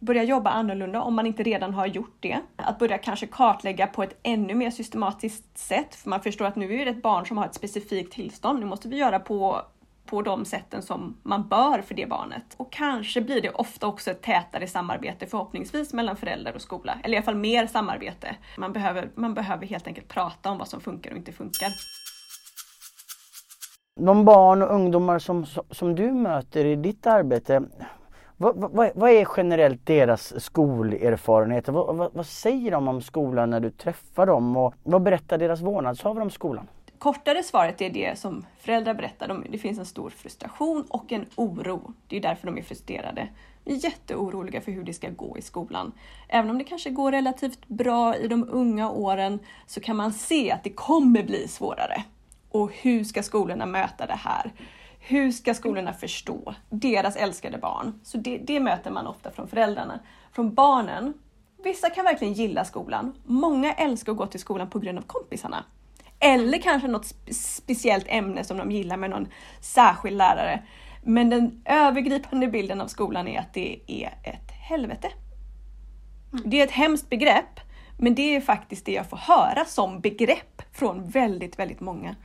börja 0.00 0.22
jobba 0.22 0.50
annorlunda 0.50 1.00
om 1.00 1.14
man 1.14 1.26
inte 1.26 1.42
redan 1.42 1.74
har 1.74 1.86
gjort 1.86 2.16
det. 2.20 2.38
Att 2.56 2.78
börja 2.78 2.98
kanske 2.98 3.26
kartlägga 3.26 3.86
på 3.86 4.02
ett 4.02 4.18
ännu 4.22 4.54
mer 4.54 4.70
systematiskt 4.70 5.58
sätt. 5.58 5.94
För 5.94 6.10
man 6.10 6.20
förstår 6.20 6.44
att 6.44 6.56
nu 6.56 6.80
är 6.80 6.84
det 6.84 6.90
ett 6.90 7.02
barn 7.02 7.26
som 7.26 7.38
har 7.38 7.46
ett 7.46 7.54
specifikt 7.54 8.12
tillstånd. 8.12 8.60
Nu 8.60 8.66
måste 8.66 8.88
vi 8.88 8.96
göra 8.96 9.20
på 9.20 9.62
på 10.10 10.22
de 10.22 10.44
sätten 10.44 10.82
som 10.82 11.16
man 11.22 11.48
bör 11.48 11.82
för 11.82 11.94
det 11.94 12.06
barnet. 12.06 12.44
Och 12.56 12.72
kanske 12.72 13.20
blir 13.20 13.42
det 13.42 13.50
ofta 13.50 13.86
också 13.86 14.10
ett 14.10 14.22
tätare 14.22 14.66
samarbete 14.66 15.26
förhoppningsvis 15.26 15.92
mellan 15.92 16.16
föräldrar 16.16 16.52
och 16.52 16.62
skola, 16.62 16.98
eller 17.02 17.14
i 17.14 17.16
alla 17.16 17.24
fall 17.24 17.36
mer 17.36 17.66
samarbete. 17.66 18.36
Man 18.58 18.72
behöver, 18.72 19.10
man 19.14 19.34
behöver 19.34 19.66
helt 19.66 19.86
enkelt 19.86 20.08
prata 20.08 20.50
om 20.50 20.58
vad 20.58 20.68
som 20.68 20.80
funkar 20.80 21.10
och 21.10 21.16
inte 21.16 21.32
funkar. 21.32 21.68
De 24.00 24.24
barn 24.24 24.62
och 24.62 24.74
ungdomar 24.74 25.18
som, 25.18 25.46
som 25.70 25.94
du 25.94 26.12
möter 26.12 26.64
i 26.64 26.76
ditt 26.76 27.06
arbete, 27.06 27.62
vad, 28.40 28.56
vad, 28.56 28.90
vad 28.94 29.10
är 29.10 29.28
generellt 29.36 29.86
deras 29.86 30.44
skolerfarenheter? 30.44 31.72
Vad, 31.72 31.96
vad, 31.96 32.12
vad, 32.14 32.26
säger 32.26 32.70
de 32.70 32.88
om 32.88 33.02
skolan 33.02 33.50
när 33.50 33.60
du 33.60 33.70
träffar 33.70 34.26
dem 34.26 34.56
och 34.56 34.74
vad 34.82 35.02
berättar 35.02 35.38
deras 35.38 35.60
vårdnadshavare 35.60 36.22
om 36.22 36.30
skolan? 36.30 36.66
kortare 36.98 37.42
svaret 37.42 37.80
är 37.80 37.90
det 37.90 38.18
som 38.18 38.46
föräldrar 38.58 38.94
berättar. 38.94 39.44
det 39.50 39.58
finns 39.58 39.78
en 39.78 39.86
stor 39.86 40.10
frustration 40.10 40.84
och 40.88 41.12
en 41.12 41.26
oro. 41.36 41.92
Det 42.08 42.16
är 42.16 42.20
därför 42.20 42.46
de 42.46 42.58
är 42.58 42.62
frustrerade. 42.62 43.28
De 43.64 43.72
är 43.72 43.84
jätteoroliga 43.84 44.60
för 44.60 44.72
hur 44.72 44.84
det 44.84 44.92
ska 44.92 45.08
gå 45.10 45.38
i 45.38 45.42
skolan. 45.42 45.92
Även 46.28 46.50
om 46.50 46.58
det 46.58 46.64
kanske 46.64 46.90
går 46.90 47.12
relativt 47.12 47.68
bra 47.68 48.16
i 48.16 48.28
de 48.28 48.48
unga 48.50 48.90
åren 48.90 49.38
så 49.66 49.80
kan 49.80 49.96
man 49.96 50.12
se 50.12 50.50
att 50.50 50.64
det 50.64 50.70
kommer 50.70 51.22
bli 51.22 51.48
svårare. 51.48 52.04
Och 52.50 52.72
hur 52.72 53.04
ska 53.04 53.22
skolorna 53.22 53.66
möta 53.66 54.06
det 54.06 54.18
här? 54.18 54.52
Hur 55.00 55.30
ska 55.30 55.54
skolorna 55.54 55.92
förstå 55.92 56.54
deras 56.70 57.16
älskade 57.16 57.58
barn? 57.58 58.00
Så 58.02 58.18
det, 58.18 58.38
det 58.38 58.60
möter 58.60 58.90
man 58.90 59.06
ofta 59.06 59.30
från 59.30 59.48
föräldrarna. 59.48 60.00
Från 60.32 60.54
barnen, 60.54 61.14
vissa 61.64 61.90
kan 61.90 62.04
verkligen 62.04 62.34
gilla 62.34 62.64
skolan. 62.64 63.14
Många 63.24 63.72
älskar 63.72 64.12
att 64.12 64.18
gå 64.18 64.26
till 64.26 64.40
skolan 64.40 64.70
på 64.70 64.78
grund 64.78 64.98
av 64.98 65.02
kompisarna. 65.02 65.64
Eller 66.18 66.58
kanske 66.58 66.88
något 66.88 67.14
speciellt 67.30 68.04
ämne 68.08 68.44
som 68.44 68.56
de 68.56 68.70
gillar 68.70 68.96
med 68.96 69.10
någon 69.10 69.28
särskild 69.60 70.16
lärare. 70.16 70.62
Men 71.02 71.30
den 71.30 71.62
övergripande 71.64 72.48
bilden 72.48 72.80
av 72.80 72.86
skolan 72.86 73.28
är 73.28 73.40
att 73.40 73.54
det 73.54 73.80
är 73.86 74.18
ett 74.22 74.50
helvete. 74.50 75.08
Det 76.44 76.60
är 76.60 76.64
ett 76.64 76.70
hemskt 76.70 77.10
begrepp, 77.10 77.60
men 77.98 78.14
det 78.14 78.36
är 78.36 78.40
faktiskt 78.40 78.86
det 78.86 78.92
jag 78.92 79.06
får 79.06 79.16
höra 79.16 79.64
som 79.64 80.00
begrepp 80.00 80.62
från 80.72 81.10
väldigt, 81.10 81.58
väldigt 81.58 81.80
många. 81.80 82.16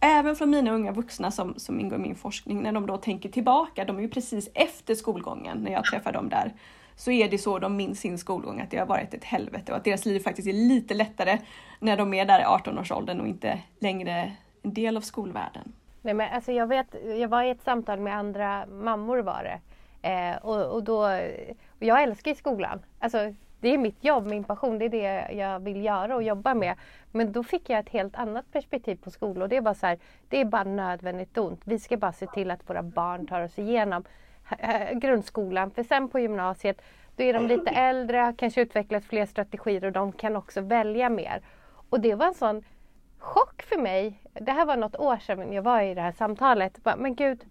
Även 0.00 0.36
från 0.36 0.50
mina 0.50 0.70
unga 0.70 0.92
vuxna 0.92 1.30
som, 1.30 1.54
som 1.56 1.80
ingår 1.80 1.98
i 1.98 2.02
min 2.02 2.14
forskning, 2.14 2.62
när 2.62 2.72
de 2.72 2.86
då 2.86 2.96
tänker 2.96 3.28
tillbaka, 3.28 3.84
de 3.84 3.98
är 3.98 4.02
ju 4.02 4.08
precis 4.08 4.50
efter 4.54 4.94
skolgången 4.94 5.58
när 5.58 5.72
jag 5.72 5.84
träffar 5.84 6.12
dem 6.12 6.28
där, 6.28 6.54
så 6.96 7.10
är 7.10 7.28
det 7.28 7.38
så 7.38 7.58
de 7.58 7.76
minns 7.76 8.00
sin 8.00 8.18
skolgång, 8.18 8.60
att 8.60 8.70
det 8.70 8.78
har 8.78 8.86
varit 8.86 9.14
ett 9.14 9.24
helvete 9.24 9.72
och 9.72 9.78
att 9.78 9.84
deras 9.84 10.06
liv 10.06 10.20
faktiskt 10.20 10.48
är 10.48 10.52
lite 10.52 10.94
lättare 10.94 11.38
när 11.78 11.96
de 11.96 12.14
är 12.14 12.24
där 12.24 12.40
i 12.40 12.44
18-årsåldern 12.44 13.20
och 13.20 13.28
inte 13.28 13.62
längre 13.78 14.32
en 14.62 14.74
del 14.74 14.96
av 14.96 15.00
skolvärlden. 15.00 15.72
Nej, 16.02 16.14
men 16.14 16.34
alltså 16.34 16.52
jag, 16.52 16.66
vet, 16.66 16.94
jag 17.18 17.28
var 17.28 17.42
i 17.42 17.50
ett 17.50 17.62
samtal 17.62 18.00
med 18.00 18.16
andra 18.16 18.66
mammor 18.66 19.18
var 19.18 19.42
det. 19.42 19.60
Eh, 20.08 20.36
och, 20.36 20.74
och, 20.74 20.84
då, 20.84 21.04
och 21.68 21.86
jag 21.86 22.02
älskar 22.02 22.34
skolan. 22.34 22.82
Alltså, 22.98 23.34
det 23.60 23.68
är 23.68 23.78
mitt 23.78 24.04
jobb, 24.04 24.26
min 24.26 24.44
passion, 24.44 24.78
det 24.78 24.84
är 24.84 24.88
det 24.88 25.34
jag 25.34 25.60
vill 25.60 25.84
göra 25.84 26.16
och 26.16 26.22
jobba 26.22 26.54
med. 26.54 26.76
Men 27.12 27.32
då 27.32 27.42
fick 27.42 27.70
jag 27.70 27.78
ett 27.78 27.88
helt 27.88 28.16
annat 28.16 28.52
perspektiv 28.52 28.96
på 28.96 29.10
skolan 29.10 29.48
det 29.48 29.60
var 29.60 29.74
så 29.74 29.86
här, 29.86 29.98
det 30.28 30.40
är 30.40 30.44
bara 30.44 30.64
nödvändigt 30.64 31.38
ont. 31.38 31.60
Vi 31.64 31.78
ska 31.78 31.96
bara 31.96 32.12
se 32.12 32.26
till 32.26 32.50
att 32.50 32.70
våra 32.70 32.82
barn 32.82 33.26
tar 33.26 33.40
oss 33.40 33.58
igenom 33.58 34.04
grundskolan. 34.92 35.70
För 35.70 35.82
sen 35.82 36.08
på 36.08 36.18
gymnasiet, 36.18 36.82
då 37.16 37.22
är 37.22 37.34
de 37.34 37.46
lite 37.46 37.70
äldre, 37.70 38.34
kanske 38.38 38.60
utvecklat 38.60 39.04
fler 39.04 39.26
strategier 39.26 39.84
och 39.84 39.92
de 39.92 40.12
kan 40.12 40.36
också 40.36 40.60
välja 40.60 41.08
mer. 41.08 41.42
Och 41.90 42.00
det 42.00 42.14
var 42.14 42.26
en 42.26 42.34
sån 42.34 42.64
chock 43.18 43.62
för 43.62 43.78
mig. 43.78 44.20
Det 44.32 44.52
här 44.52 44.66
var 44.66 44.76
något 44.76 44.96
år 44.96 45.16
sedan 45.16 45.52
jag 45.52 45.62
var 45.62 45.80
i 45.80 45.94
det 45.94 46.00
här 46.00 46.12
samtalet. 46.12 46.78
Men 46.98 47.14
gud, 47.14 47.44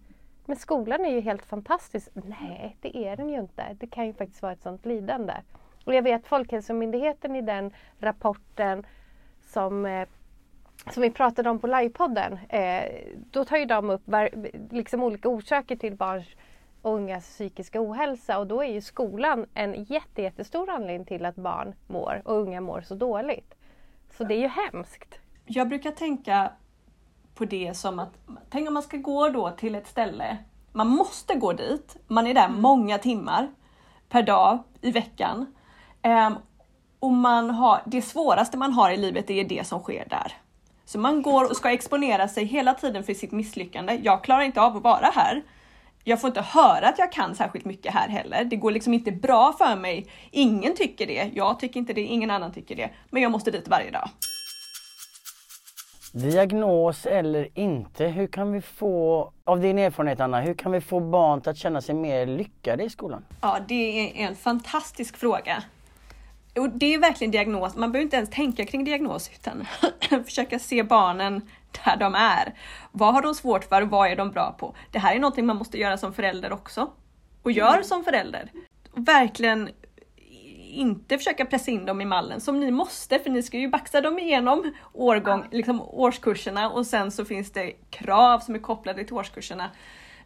men 0.44 0.56
skolan 0.56 1.04
är 1.04 1.10
ju 1.10 1.20
helt 1.20 1.46
fantastisk. 1.46 2.08
Nej, 2.14 2.76
det 2.80 2.96
är 2.96 3.16
den 3.16 3.28
ju 3.28 3.40
inte. 3.40 3.76
Det 3.80 3.86
kan 3.86 4.06
ju 4.06 4.12
faktiskt 4.14 4.42
vara 4.42 4.52
ett 4.52 4.62
sånt 4.62 4.86
lidande. 4.86 5.32
Och 5.84 5.94
jag 5.94 6.02
vet 6.02 6.26
Folkhälsomyndigheten 6.26 7.36
i 7.36 7.42
den 7.42 7.72
rapporten 7.98 8.86
som, 9.42 9.86
eh, 9.86 10.08
som 10.90 11.02
vi 11.02 11.10
pratade 11.10 11.50
om 11.50 11.58
på 11.58 11.66
livepodden. 11.66 12.38
Eh, 12.48 12.84
då 13.30 13.44
tar 13.44 13.56
ju 13.56 13.64
de 13.64 13.90
upp 13.90 14.02
liksom 14.70 15.02
olika 15.02 15.28
orsaker 15.28 15.76
till 15.76 15.96
barns 15.96 16.26
och 16.82 16.94
ungas 16.94 17.24
psykiska 17.24 17.80
ohälsa 17.80 18.38
och 18.38 18.46
då 18.46 18.62
är 18.62 18.72
ju 18.72 18.80
skolan 18.80 19.46
en 19.54 19.84
jätte, 19.84 20.22
jättestor 20.22 20.70
anledning 20.70 21.04
till 21.04 21.24
att 21.24 21.36
barn 21.36 21.74
mår 21.86 22.22
och 22.24 22.34
unga 22.34 22.60
mår 22.60 22.80
så 22.80 22.94
dåligt. 22.94 23.54
Så 24.16 24.24
det 24.24 24.34
är 24.34 24.38
ju 24.38 24.48
hemskt. 24.48 25.14
Jag 25.46 25.68
brukar 25.68 25.90
tänka 25.90 26.52
på 27.34 27.44
det 27.44 27.76
som 27.76 27.98
att, 27.98 28.18
tänk 28.50 28.68
om 28.68 28.74
man 28.74 28.82
ska 28.82 28.96
gå 28.96 29.28
då 29.28 29.50
till 29.50 29.74
ett 29.74 29.86
ställe, 29.86 30.38
man 30.72 30.88
måste 30.88 31.34
gå 31.34 31.52
dit, 31.52 31.96
man 32.06 32.26
är 32.26 32.34
där 32.34 32.48
mm. 32.48 32.60
många 32.60 32.98
timmar 32.98 33.48
per 34.08 34.22
dag 34.22 34.58
i 34.80 34.90
veckan. 34.90 35.46
Um, 36.02 36.38
och 37.00 37.12
man 37.12 37.50
har, 37.50 37.82
det 37.86 38.02
svåraste 38.02 38.56
man 38.56 38.72
har 38.72 38.90
i 38.90 38.96
livet 38.96 39.30
är 39.30 39.44
det 39.44 39.66
som 39.66 39.80
sker 39.80 40.06
där. 40.10 40.32
Så 40.84 40.98
man 40.98 41.22
går 41.22 41.50
och 41.50 41.56
ska 41.56 41.70
exponera 41.70 42.28
sig 42.28 42.44
hela 42.44 42.74
tiden 42.74 43.04
för 43.04 43.14
sitt 43.14 43.32
misslyckande. 43.32 44.00
Jag 44.02 44.24
klarar 44.24 44.42
inte 44.42 44.60
av 44.60 44.76
att 44.76 44.82
vara 44.82 45.06
här. 45.14 45.42
Jag 46.04 46.20
får 46.20 46.28
inte 46.28 46.40
höra 46.40 46.88
att 46.88 46.98
jag 46.98 47.12
kan 47.12 47.34
särskilt 47.34 47.64
mycket 47.64 47.94
här 47.94 48.08
heller. 48.08 48.44
Det 48.44 48.56
går 48.56 48.70
liksom 48.70 48.94
inte 48.94 49.12
bra 49.12 49.52
för 49.52 49.76
mig. 49.76 50.06
Ingen 50.30 50.76
tycker 50.76 51.06
det. 51.06 51.30
Jag 51.34 51.60
tycker 51.60 51.80
inte 51.80 51.92
det. 51.92 52.00
Ingen 52.00 52.30
annan 52.30 52.52
tycker 52.52 52.76
det. 52.76 52.90
Men 53.10 53.22
jag 53.22 53.32
måste 53.32 53.50
dit 53.50 53.68
varje 53.68 53.90
dag. 53.90 54.08
Diagnos 56.12 57.06
eller 57.06 57.48
inte, 57.54 58.06
hur 58.06 58.26
kan 58.26 58.52
vi 58.52 58.60
få, 58.60 59.32
av 59.44 59.60
din 59.60 59.78
erfarenhet 59.78 60.20
Anna, 60.20 60.40
hur 60.40 60.54
kan 60.54 60.72
vi 60.72 60.80
få 60.80 61.00
barn 61.00 61.42
att 61.46 61.56
känna 61.56 61.80
sig 61.80 61.94
mer 61.94 62.26
lyckade 62.26 62.84
i 62.84 62.90
skolan? 62.90 63.24
Ja, 63.40 63.58
det 63.68 63.74
är 63.74 64.28
en 64.28 64.36
fantastisk 64.36 65.16
fråga. 65.16 65.62
Och 66.56 66.70
det 66.70 66.94
är 66.94 66.98
verkligen 66.98 67.30
diagnos, 67.30 67.76
man 67.76 67.92
behöver 67.92 68.04
inte 68.04 68.16
ens 68.16 68.30
tänka 68.30 68.64
kring 68.64 68.84
diagnos 68.84 69.30
utan 69.34 69.66
försöka 70.24 70.58
se 70.58 70.82
barnen 70.82 71.48
där 71.84 71.96
de 71.96 72.14
är. 72.14 72.54
Vad 72.92 73.14
har 73.14 73.22
de 73.22 73.34
svårt 73.34 73.64
för? 73.64 73.82
Vad 73.82 74.10
är 74.10 74.16
de 74.16 74.30
bra 74.30 74.56
på? 74.58 74.74
Det 74.90 74.98
här 74.98 75.14
är 75.14 75.18
någonting 75.18 75.46
man 75.46 75.56
måste 75.56 75.78
göra 75.78 75.98
som 75.98 76.12
förälder 76.12 76.52
också. 76.52 76.90
Och 77.42 77.52
gör 77.52 77.72
mm. 77.72 77.84
som 77.84 78.04
förälder. 78.04 78.50
verkligen 78.94 79.70
inte 80.70 81.18
försöka 81.18 81.44
pressa 81.44 81.70
in 81.70 81.86
dem 81.86 82.00
i 82.00 82.04
mallen 82.04 82.40
som 82.40 82.60
ni 82.60 82.70
måste 82.70 83.18
för 83.18 83.30
ni 83.30 83.42
ska 83.42 83.58
ju 83.58 83.68
baxa 83.68 84.00
dem 84.00 84.18
igenom 84.18 84.72
årgång, 84.92 85.44
liksom 85.50 85.80
årskurserna 85.80 86.70
och 86.70 86.86
sen 86.86 87.10
så 87.10 87.24
finns 87.24 87.52
det 87.52 87.72
krav 87.90 88.38
som 88.38 88.54
är 88.54 88.58
kopplade 88.58 89.04
till 89.04 89.14
årskurserna. 89.14 89.70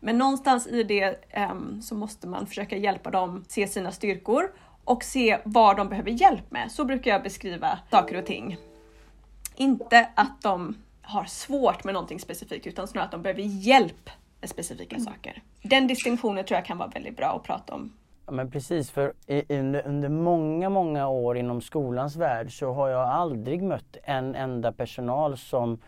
Men 0.00 0.18
någonstans 0.18 0.66
i 0.66 0.82
det 0.82 1.34
um, 1.50 1.82
så 1.82 1.94
måste 1.94 2.26
man 2.26 2.46
försöka 2.46 2.76
hjälpa 2.76 3.10
dem 3.10 3.44
se 3.48 3.66
sina 3.66 3.92
styrkor 3.92 4.50
och 4.84 5.04
se 5.04 5.38
vad 5.44 5.76
de 5.76 5.88
behöver 5.88 6.10
hjälp 6.10 6.50
med. 6.50 6.72
Så 6.72 6.84
brukar 6.84 7.10
jag 7.10 7.22
beskriva 7.22 7.78
saker 7.90 8.18
och 8.18 8.26
ting. 8.26 8.56
Inte 9.56 10.08
att 10.14 10.42
de 10.42 10.76
har 11.02 11.24
svårt 11.24 11.84
med 11.84 11.94
någonting 11.94 12.20
specifikt 12.20 12.66
utan 12.66 12.88
snarare 12.88 13.04
att 13.06 13.12
de 13.12 13.22
behöver 13.22 13.42
hjälp 13.42 14.10
med 14.40 14.50
specifika 14.50 14.96
mm. 14.96 15.06
saker. 15.06 15.42
Den 15.62 15.86
distinktionen 15.86 16.44
tror 16.44 16.56
jag 16.56 16.64
kan 16.66 16.78
vara 16.78 16.88
väldigt 16.88 17.16
bra 17.16 17.26
att 17.26 17.42
prata 17.42 17.74
om. 17.74 17.92
Ja, 18.26 18.32
men 18.32 18.50
precis, 18.50 18.90
för 18.90 19.12
under, 19.48 19.86
under 19.86 20.08
många, 20.08 20.68
många 20.68 21.08
år 21.08 21.36
inom 21.36 21.60
skolans 21.60 22.16
värld 22.16 22.58
så 22.58 22.72
har 22.72 22.88
jag 22.88 23.08
aldrig 23.08 23.62
mött 23.62 23.96
en 24.04 24.34
enda 24.34 24.72
personal 24.72 25.38
som 25.38 25.78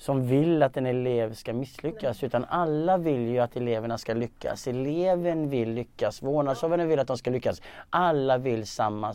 som 0.00 0.26
vill 0.26 0.62
att 0.62 0.76
en 0.76 0.86
elev 0.86 1.34
ska 1.34 1.52
misslyckas 1.52 2.24
utan 2.24 2.44
alla 2.44 2.98
vill 2.98 3.28
ju 3.28 3.38
att 3.38 3.56
eleverna 3.56 3.98
ska 3.98 4.14
lyckas. 4.14 4.66
Eleven 4.66 5.50
vill 5.50 5.70
lyckas, 5.70 6.22
vårdnadshavaren 6.22 6.88
vill 6.88 6.98
att 6.98 7.06
de 7.06 7.18
ska 7.18 7.30
lyckas. 7.30 7.62
Alla 7.90 8.38
vill 8.38 8.66
samma 8.66 9.14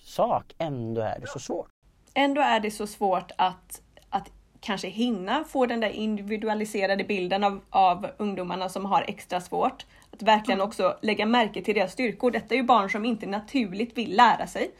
sak, 0.00 0.54
ändå 0.58 1.00
är 1.00 1.18
det 1.20 1.26
så 1.26 1.38
svårt. 1.38 1.68
Ändå 2.14 2.40
är 2.40 2.60
det 2.60 2.70
så 2.70 2.86
svårt 2.86 3.32
att, 3.38 3.82
att 4.10 4.30
kanske 4.60 4.88
hinna 4.88 5.44
få 5.44 5.66
den 5.66 5.80
där 5.80 5.90
individualiserade 5.90 7.04
bilden 7.04 7.44
av, 7.44 7.60
av 7.70 8.06
ungdomarna 8.16 8.68
som 8.68 8.84
har 8.84 9.04
extra 9.08 9.40
svårt. 9.40 9.86
Att 10.10 10.22
verkligen 10.22 10.60
också 10.60 10.96
lägga 11.02 11.26
märke 11.26 11.62
till 11.62 11.74
deras 11.74 11.92
styrkor. 11.92 12.30
Detta 12.30 12.54
är 12.54 12.58
ju 12.58 12.64
barn 12.64 12.90
som 12.90 13.04
inte 13.04 13.26
naturligt 13.26 13.98
vill 13.98 14.16
lära 14.16 14.46
sig. 14.46 14.70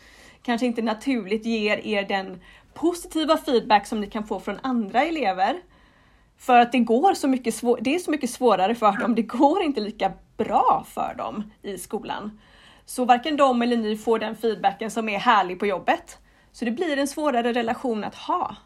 Kanske 0.43 0.67
inte 0.67 0.83
naturligt 0.83 1.47
ger 1.47 1.87
er 1.87 2.03
den 2.03 2.41
positiva 2.77 3.37
feedback 3.37 3.87
som 3.87 4.01
ni 4.01 4.07
kan 4.07 4.27
få 4.27 4.41
från 4.41 4.59
andra 4.63 5.03
elever. 5.03 5.57
För 6.39 6.59
att 6.59 6.73
det 6.73 6.79
går 6.79 7.15
så 7.15 7.29
mycket 7.29 7.55
svår 7.55 7.79
det 7.81 7.95
är 7.95 7.99
så 7.99 8.11
mycket 8.11 8.31
svårare 8.31 8.75
för 8.75 8.93
dem, 8.93 9.15
det 9.15 9.23
går 9.23 9.63
inte 9.63 9.81
lika 9.81 10.13
bra 10.37 10.87
för 10.89 11.15
dem 11.19 11.53
i 11.63 11.79
skolan. 11.79 12.39
Så 12.87 13.05
varken 13.05 13.37
de 13.37 13.63
eller 13.63 13.77
ni 13.77 13.97
får 13.97 14.19
den 14.19 14.37
feedbacken 14.37 14.91
som 14.91 15.09
är 15.09 15.19
härlig 15.19 15.59
på 15.59 15.67
jobbet. 15.67 16.19
Så 16.53 16.65
det 16.65 16.71
blir 16.71 16.99
en 16.99 17.09
svårare 17.09 17.53
relation 17.53 18.05
att 18.05 18.15
ha. 18.15 18.57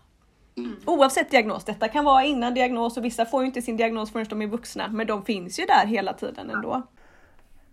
Oavsett 0.86 1.30
diagnos, 1.30 1.64
detta 1.64 1.88
kan 1.88 2.04
vara 2.04 2.24
innan 2.24 2.54
diagnos 2.54 2.96
och 2.96 3.04
vissa 3.04 3.26
får 3.26 3.42
ju 3.42 3.46
inte 3.46 3.62
sin 3.62 3.76
diagnos 3.76 4.12
förrän 4.12 4.26
de 4.28 4.42
är 4.42 4.46
vuxna, 4.46 4.88
men 4.88 5.06
de 5.06 5.24
finns 5.24 5.60
ju 5.60 5.66
där 5.66 5.86
hela 5.86 6.12
tiden 6.12 6.50
ändå. 6.50 6.82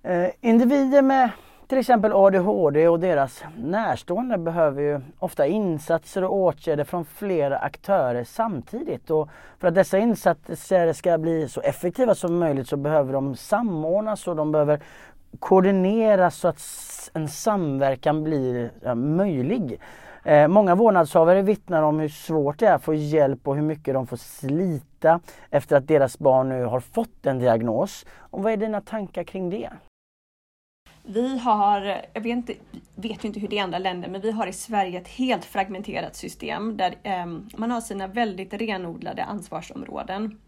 Eh, 0.04 0.30
individer 0.42 1.02
med 1.02 1.30
till 1.68 1.78
exempel 1.78 2.14
ADHD 2.14 2.88
och 2.88 3.00
deras 3.00 3.44
närstående 3.58 4.38
behöver 4.38 4.82
ju 4.82 5.02
ofta 5.20 5.48
insatser 5.48 6.24
och 6.24 6.36
åtgärder 6.36 6.84
från 6.84 7.06
flera 7.06 7.58
aktörer 7.58 8.24
samtidigt. 8.24 9.10
Och 9.10 9.30
för 9.60 9.68
att 9.68 9.76
dessa 9.76 9.98
insatser 9.98 10.94
ska 10.94 11.18
bli 11.18 11.50
så 11.50 11.62
effektiva 11.62 12.16
som 12.16 12.40
möjligt 12.40 12.68
så 12.68 12.78
behöver 12.78 13.14
de 13.14 13.36
samordnas 13.36 14.28
och 14.28 14.36
de 14.36 14.52
behöver 14.52 14.80
koordineras 15.40 16.36
så 16.36 16.48
att 16.48 16.62
en 17.14 17.28
samverkan 17.28 18.24
blir 18.24 18.72
ja, 18.82 18.96
möjlig. 18.96 19.80
Eh, 20.24 20.48
många 20.48 20.76
vårdnadshavare 20.76 21.42
vittnar 21.42 21.84
om 21.84 22.00
hur 22.00 22.10
svårt 22.10 22.60
det 22.60 22.68
är 22.68 22.74
att 22.74 22.84
få 22.84 22.94
hjälp 22.94 23.48
och 23.48 23.56
hur 23.56 23.62
mycket 23.62 23.94
de 23.94 24.08
får 24.08 24.18
slita 24.18 25.20
efter 25.50 25.76
att 25.76 25.88
deras 25.88 26.20
barn 26.20 26.50
nu 26.50 26.64
har 26.64 26.80
fått 26.80 27.26
en 27.26 27.40
diagnos. 27.40 28.06
Och 28.18 28.44
vad 28.44 28.54
är 28.54 28.58
dina 28.58 28.82
tankar 28.82 29.24
kring 29.24 29.50
det? 29.50 29.70
Vi 31.10 31.38
har, 31.38 32.02
jag 32.14 32.22
vet 32.22 32.32
inte, 32.32 32.54
vet 32.96 33.24
inte 33.24 33.40
hur 33.40 33.48
det 33.48 33.56
är 33.56 33.58
i 33.58 33.62
andra 33.62 33.80
länder, 33.80 34.10
men 34.10 34.22
vi 34.22 34.32
har 34.32 34.48
i 34.48 34.54
Sverige 34.54 35.02
ett 35.02 35.08
helt 35.08 35.46
fragmenterat 35.46 36.16
system 36.16 36.78
där 36.78 36.96
eh, 37.04 37.26
man 37.58 37.72
har 37.72 37.82
sina 37.82 38.08
väldigt 38.08 38.54
renodlade 38.54 39.24
ansvarsområden. 39.24 40.40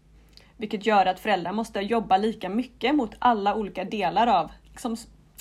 Vilket 0.56 0.86
gör 0.86 1.06
att 1.06 1.20
föräldrar 1.20 1.52
måste 1.52 1.80
jobba 1.80 2.16
lika 2.16 2.48
mycket 2.48 2.94
mot 2.94 3.14
alla 3.18 3.54
olika 3.54 3.84
delar 3.84 4.26
av 4.26 4.50
liksom, 4.64 4.96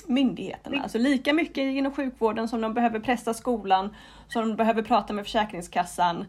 myndigheterna. 0.07 0.81
Alltså 0.83 0.97
lika 0.97 1.33
mycket 1.33 1.57
inom 1.57 1.91
sjukvården 1.91 2.47
som 2.47 2.61
de 2.61 2.73
behöver 2.73 2.99
pressa 2.99 3.33
skolan, 3.33 3.95
som 4.27 4.47
de 4.47 4.55
behöver 4.55 4.81
prata 4.81 5.13
med 5.13 5.25
Försäkringskassan, 5.25 6.25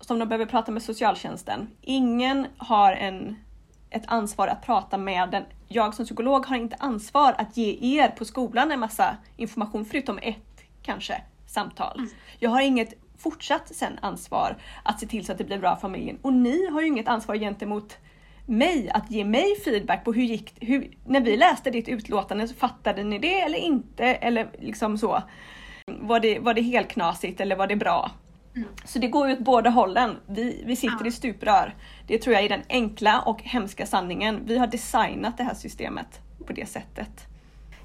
som 0.00 0.18
de 0.18 0.28
behöver 0.28 0.46
prata 0.46 0.72
med 0.72 0.82
socialtjänsten. 0.82 1.68
Ingen 1.80 2.46
har 2.56 2.92
en, 2.92 3.36
ett 3.94 4.04
ansvar 4.06 4.48
att 4.48 4.66
prata 4.66 4.98
med 4.98 5.30
den 5.30 5.44
jag 5.68 5.94
som 5.94 6.04
psykolog 6.04 6.46
har 6.46 6.56
inte 6.56 6.76
ansvar 6.78 7.34
att 7.38 7.56
ge 7.56 7.98
er 8.00 8.08
på 8.08 8.24
skolan 8.24 8.72
en 8.72 8.80
massa 8.80 9.16
information 9.36 9.84
förutom 9.84 10.18
ett 10.18 10.64
kanske 10.82 11.22
samtal. 11.46 11.98
Mm. 11.98 12.10
Jag 12.38 12.50
har 12.50 12.60
inget 12.60 12.94
fortsatt 13.18 13.74
sen 13.74 13.98
ansvar 14.02 14.56
att 14.82 15.00
se 15.00 15.06
till 15.06 15.26
så 15.26 15.32
att 15.32 15.38
det 15.38 15.44
blir 15.44 15.58
bra 15.58 15.74
för 15.74 15.80
familjen 15.80 16.18
och 16.22 16.32
ni 16.32 16.70
har 16.70 16.80
ju 16.80 16.86
inget 16.86 17.08
ansvar 17.08 17.36
gentemot 17.36 17.96
mig 18.46 18.90
att 18.90 19.10
ge 19.10 19.24
mig 19.24 19.60
feedback 19.64 20.04
på 20.04 20.12
hur 20.12 20.22
gick 20.22 20.54
hur, 20.60 20.90
när 21.06 21.20
vi 21.20 21.36
läste 21.36 21.70
ditt 21.70 21.88
utlåtande 21.88 22.48
så 22.48 22.54
fattade 22.54 23.02
ni 23.02 23.18
det 23.18 23.40
eller 23.40 23.58
inte 23.58 24.04
eller 24.04 24.48
liksom 24.58 24.98
så. 24.98 25.22
Var 25.86 26.20
det, 26.20 26.38
var 26.38 26.54
det 26.54 26.62
helt 26.62 26.88
knasigt 26.88 27.40
eller 27.40 27.56
var 27.56 27.66
det 27.66 27.76
bra? 27.76 28.10
Mm. 28.56 28.68
Så 28.84 28.98
det 28.98 29.08
går 29.08 29.28
ju 29.28 29.32
åt 29.34 29.38
båda 29.38 29.70
hållen. 29.70 30.16
Vi, 30.26 30.62
vi 30.66 30.76
sitter 30.76 31.00
ja. 31.00 31.06
i 31.06 31.10
stuprör. 31.10 31.74
Det 32.06 32.18
tror 32.18 32.34
jag 32.34 32.44
är 32.44 32.48
den 32.48 32.62
enkla 32.68 33.20
och 33.20 33.42
hemska 33.42 33.86
sanningen. 33.86 34.40
Vi 34.44 34.58
har 34.58 34.66
designat 34.66 35.36
det 35.36 35.44
här 35.44 35.54
systemet 35.54 36.20
på 36.46 36.52
det 36.52 36.66
sättet. 36.66 37.26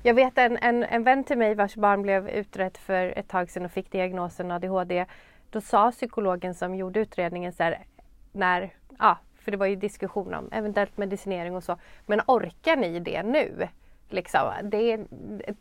Jag 0.04 0.14
vet 0.14 0.38
en, 0.38 0.58
en, 0.58 0.84
en 0.84 1.04
vän 1.04 1.24
till 1.24 1.38
mig 1.38 1.56
vars 1.56 1.76
barn 1.76 2.02
blev 2.02 2.30
utrett 2.30 2.78
för 2.78 3.18
ett 3.18 3.28
tag 3.28 3.50
sedan 3.50 3.66
och 3.66 3.72
fick 3.72 3.92
diagnosen 3.92 4.52
ADHD. 4.52 5.06
Då 5.50 5.62
sa 5.62 5.92
psykologen 5.92 6.56
som 6.56 6.76
gjorde 6.76 7.00
utredningen 7.00 7.54
så 7.54 7.64
här, 7.64 7.80
när, 8.32 8.74
ja, 9.00 9.18
för 9.40 9.52
det 9.52 9.58
var 9.58 9.66
ju 9.66 9.76
diskussion 9.76 10.34
om 10.34 10.50
eventuellt 10.52 10.98
medicinering 10.98 11.56
och 11.56 11.64
så. 11.64 11.78
Men 12.06 12.22
orkar 12.28 12.76
ni 12.76 13.00
det 13.00 13.24
nu? 13.24 13.68
Liksom, 14.10 14.52
det 14.64 14.98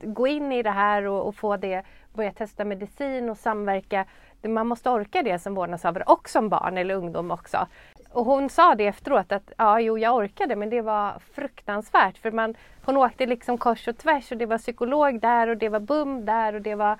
gå 0.02 0.26
in 0.26 0.52
i 0.52 0.62
det 0.62 0.70
här 0.70 1.02
och, 1.02 1.26
och, 1.26 1.34
få 1.34 1.56
det, 1.56 1.82
börja 2.14 2.32
testa 2.32 2.64
medicin 2.64 3.30
och 3.30 3.38
samverka. 3.38 4.04
Man 4.42 4.66
måste 4.66 4.90
orka 4.90 5.22
det 5.22 5.38
som 5.38 5.54
vårdnadshavare 5.54 6.04
och 6.06 6.28
som 6.28 6.48
barn 6.48 6.78
eller 6.78 6.94
ungdom 6.94 7.30
också. 7.30 7.66
Och 8.10 8.24
hon 8.24 8.50
sa 8.50 8.74
det 8.74 8.86
efteråt 8.86 9.32
att 9.32 9.52
ja, 9.56 9.80
jo, 9.80 9.98
jag 9.98 10.16
orkade 10.16 10.56
men 10.56 10.70
det 10.70 10.80
var 10.80 11.12
fruktansvärt 11.32 12.18
för 12.18 12.30
man, 12.30 12.54
hon 12.84 12.96
åkte 12.96 13.26
liksom 13.26 13.58
kors 13.58 13.88
och 13.88 13.98
tvärs 13.98 14.32
och 14.32 14.38
det 14.38 14.46
var 14.46 14.58
psykolog 14.58 15.20
där 15.20 15.48
och 15.48 15.56
det 15.56 15.68
var 15.68 15.80
BUM 15.80 16.24
där 16.24 16.54
och 16.54 16.62
det 16.62 16.74
var 16.74 16.98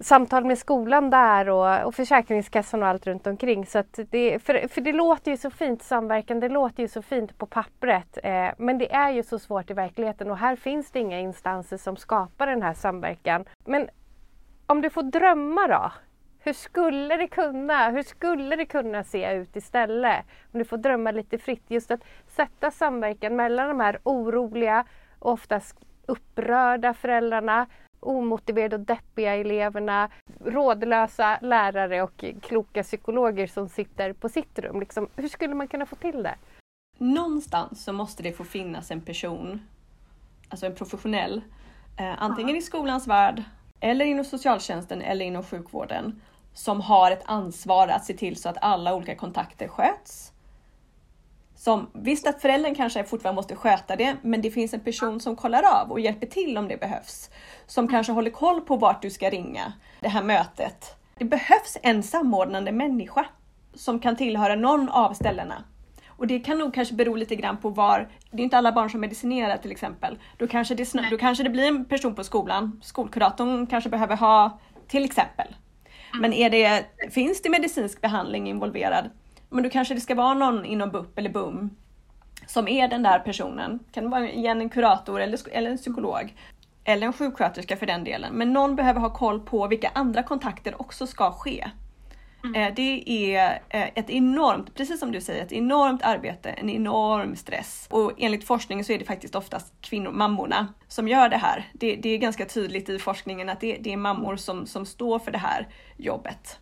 samtal 0.00 0.44
med 0.44 0.58
skolan 0.58 1.10
där 1.10 1.48
och, 1.48 1.86
och 1.86 1.94
Försäkringskassan 1.94 2.82
och 2.82 2.88
allt 2.88 3.06
runt 3.06 3.26
omkring. 3.26 3.66
Så 3.66 3.82
det, 4.10 4.38
för, 4.38 4.68
för 4.68 4.80
det 4.80 4.92
låter 4.92 5.30
ju 5.30 5.36
så 5.36 5.50
fint, 5.50 5.82
samverkan, 5.82 6.40
det 6.40 6.48
låter 6.48 6.82
ju 6.82 6.88
så 6.88 7.02
fint 7.02 7.38
på 7.38 7.46
pappret. 7.46 8.18
Eh, 8.22 8.48
men 8.58 8.78
det 8.78 8.94
är 8.94 9.10
ju 9.10 9.22
så 9.22 9.38
svårt 9.38 9.70
i 9.70 9.74
verkligheten 9.74 10.30
och 10.30 10.38
här 10.38 10.56
finns 10.56 10.90
det 10.90 10.98
inga 10.98 11.20
instanser 11.20 11.76
som 11.76 11.96
skapar 11.96 12.46
den 12.46 12.62
här 12.62 12.74
samverkan. 12.74 13.44
Men 13.64 13.88
om 14.66 14.82
du 14.82 14.90
får 14.90 15.02
drömma 15.02 15.66
då? 15.66 15.92
Hur 16.46 16.52
skulle 16.52 17.16
det 17.16 17.28
kunna, 17.28 17.90
hur 17.90 18.02
skulle 18.02 18.56
det 18.56 18.66
kunna 18.66 19.04
se 19.04 19.32
ut 19.32 19.56
istället? 19.56 20.24
Om 20.52 20.58
du 20.58 20.64
får 20.64 20.76
drömma 20.76 21.10
lite 21.10 21.38
fritt. 21.38 21.62
Just 21.68 21.90
att 21.90 22.00
sätta 22.26 22.70
samverkan 22.70 23.36
mellan 23.36 23.68
de 23.68 23.80
här 23.80 23.98
oroliga 24.02 24.84
och 25.18 25.32
oftast 25.32 25.76
upprörda 26.06 26.94
föräldrarna 26.94 27.66
omotiverade 28.00 28.76
och 28.76 28.82
deppiga 28.82 29.34
eleverna, 29.34 30.10
rådlösa 30.44 31.38
lärare 31.42 32.02
och 32.02 32.24
kloka 32.42 32.82
psykologer 32.82 33.46
som 33.46 33.68
sitter 33.68 34.12
på 34.12 34.28
sitt 34.28 34.58
rum. 34.58 34.80
Liksom, 34.80 35.08
hur 35.16 35.28
skulle 35.28 35.54
man 35.54 35.68
kunna 35.68 35.86
få 35.86 35.96
till 35.96 36.22
det? 36.22 36.34
Någonstans 36.98 37.84
så 37.84 37.92
måste 37.92 38.22
det 38.22 38.32
få 38.32 38.44
finnas 38.44 38.90
en 38.90 39.00
person, 39.00 39.60
alltså 40.48 40.66
en 40.66 40.74
professionell, 40.74 41.42
eh, 41.98 42.22
antingen 42.22 42.56
i 42.56 42.62
skolans 42.62 43.06
värld 43.06 43.42
eller 43.80 44.04
inom 44.04 44.24
socialtjänsten 44.24 45.02
eller 45.02 45.24
inom 45.24 45.42
sjukvården 45.42 46.20
som 46.56 46.80
har 46.80 47.10
ett 47.10 47.22
ansvar 47.24 47.88
att 47.88 48.04
se 48.04 48.14
till 48.14 48.36
så 48.36 48.48
att 48.48 48.58
alla 48.60 48.94
olika 48.94 49.14
kontakter 49.14 49.68
sköts 49.68 50.32
som, 51.56 51.90
visst 51.92 52.26
att 52.26 52.42
föräldern 52.42 52.74
kanske 52.74 53.04
fortfarande 53.04 53.36
måste 53.36 53.56
sköta 53.56 53.96
det, 53.96 54.16
men 54.22 54.42
det 54.42 54.50
finns 54.50 54.74
en 54.74 54.80
person 54.80 55.20
som 55.20 55.36
kollar 55.36 55.62
av 55.62 55.92
och 55.92 56.00
hjälper 56.00 56.26
till 56.26 56.58
om 56.58 56.68
det 56.68 56.80
behövs. 56.80 57.30
Som 57.66 57.88
kanske 57.88 58.12
håller 58.12 58.30
koll 58.30 58.60
på 58.60 58.76
vart 58.76 59.02
du 59.02 59.10
ska 59.10 59.30
ringa 59.30 59.72
det 60.00 60.08
här 60.08 60.22
mötet. 60.22 60.96
Det 61.18 61.24
behövs 61.24 61.76
en 61.82 62.02
samordnande 62.02 62.72
människa 62.72 63.26
som 63.74 64.00
kan 64.00 64.16
tillhöra 64.16 64.54
någon 64.54 64.88
av 64.88 65.12
ställena. 65.12 65.64
Och 66.06 66.26
det 66.26 66.40
kan 66.40 66.58
nog 66.58 66.74
kanske 66.74 66.94
bero 66.94 67.14
lite 67.14 67.36
grann 67.36 67.56
på 67.56 67.68
var, 67.68 68.08
det 68.30 68.42
är 68.42 68.44
inte 68.44 68.58
alla 68.58 68.72
barn 68.72 68.90
som 68.90 69.00
medicinerar 69.00 69.56
till 69.56 69.70
exempel. 69.70 70.18
Då 70.36 70.46
kanske 70.46 70.74
det, 70.74 71.10
då 71.10 71.18
kanske 71.18 71.44
det 71.44 71.50
blir 71.50 71.68
en 71.68 71.84
person 71.84 72.14
på 72.14 72.24
skolan, 72.24 72.80
skolkuratorn 72.82 73.66
kanske 73.66 73.90
behöver 73.90 74.16
ha 74.16 74.58
till 74.88 75.04
exempel. 75.04 75.46
Men 76.20 76.32
är 76.32 76.50
det, 76.50 76.84
finns 77.10 77.42
det 77.42 77.50
medicinsk 77.50 78.00
behandling 78.00 78.48
involverad, 78.48 79.10
men 79.48 79.62
då 79.62 79.70
kanske 79.70 79.94
det 79.94 80.00
ska 80.00 80.14
vara 80.14 80.34
någon 80.34 80.64
inom 80.64 80.90
BUP 80.90 81.18
eller 81.18 81.30
BUM 81.30 81.70
som 82.46 82.68
är 82.68 82.88
den 82.88 83.02
där 83.02 83.18
personen. 83.18 83.78
Kan 83.92 84.04
det 84.04 84.10
vara 84.10 84.30
igen 84.30 84.60
en 84.60 84.70
kurator 84.70 85.20
eller, 85.20 85.40
eller 85.48 85.70
en 85.70 85.76
psykolog. 85.76 86.34
Eller 86.84 87.06
en 87.06 87.12
sjuksköterska 87.12 87.76
för 87.76 87.86
den 87.86 88.04
delen. 88.04 88.34
Men 88.34 88.52
någon 88.52 88.76
behöver 88.76 89.00
ha 89.00 89.10
koll 89.10 89.40
på 89.40 89.66
vilka 89.66 89.90
andra 89.94 90.22
kontakter 90.22 90.80
också 90.80 91.06
ska 91.06 91.32
ske. 91.32 91.70
Mm. 92.46 92.54
Eh, 92.54 92.74
det 92.74 93.04
är 93.36 93.62
eh, 93.68 93.88
ett 93.94 94.10
enormt, 94.10 94.74
precis 94.74 95.00
som 95.00 95.12
du 95.12 95.20
säger, 95.20 95.42
ett 95.44 95.52
enormt 95.52 96.02
arbete, 96.02 96.50
en 96.50 96.70
enorm 96.70 97.36
stress. 97.36 97.86
Och 97.90 98.12
enligt 98.18 98.44
forskningen 98.44 98.84
så 98.84 98.92
är 98.92 98.98
det 98.98 99.04
faktiskt 99.04 99.34
oftast 99.34 99.74
kvinnor, 99.80 100.10
mammorna, 100.10 100.74
som 100.88 101.08
gör 101.08 101.28
det 101.28 101.36
här. 101.36 101.70
Det, 101.72 101.96
det 101.96 102.08
är 102.08 102.18
ganska 102.18 102.46
tydligt 102.46 102.88
i 102.88 102.98
forskningen 102.98 103.48
att 103.48 103.60
det, 103.60 103.76
det, 103.80 103.92
är 103.92 103.96
mammor 103.96 104.36
som, 104.36 104.66
som 104.66 104.86
står 104.86 105.18
för 105.18 105.32
det 105.32 105.38
här 105.38 105.68
jobbet. 105.96 106.60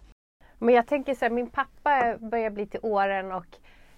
Men 0.58 0.74
jag 0.74 0.86
tänker 0.86 1.14
så 1.14 1.24
här, 1.24 1.30
min 1.30 1.50
pappa 1.50 2.18
börjar 2.18 2.50
bli 2.50 2.66
till 2.66 2.80
åren 2.82 3.32
och 3.32 3.46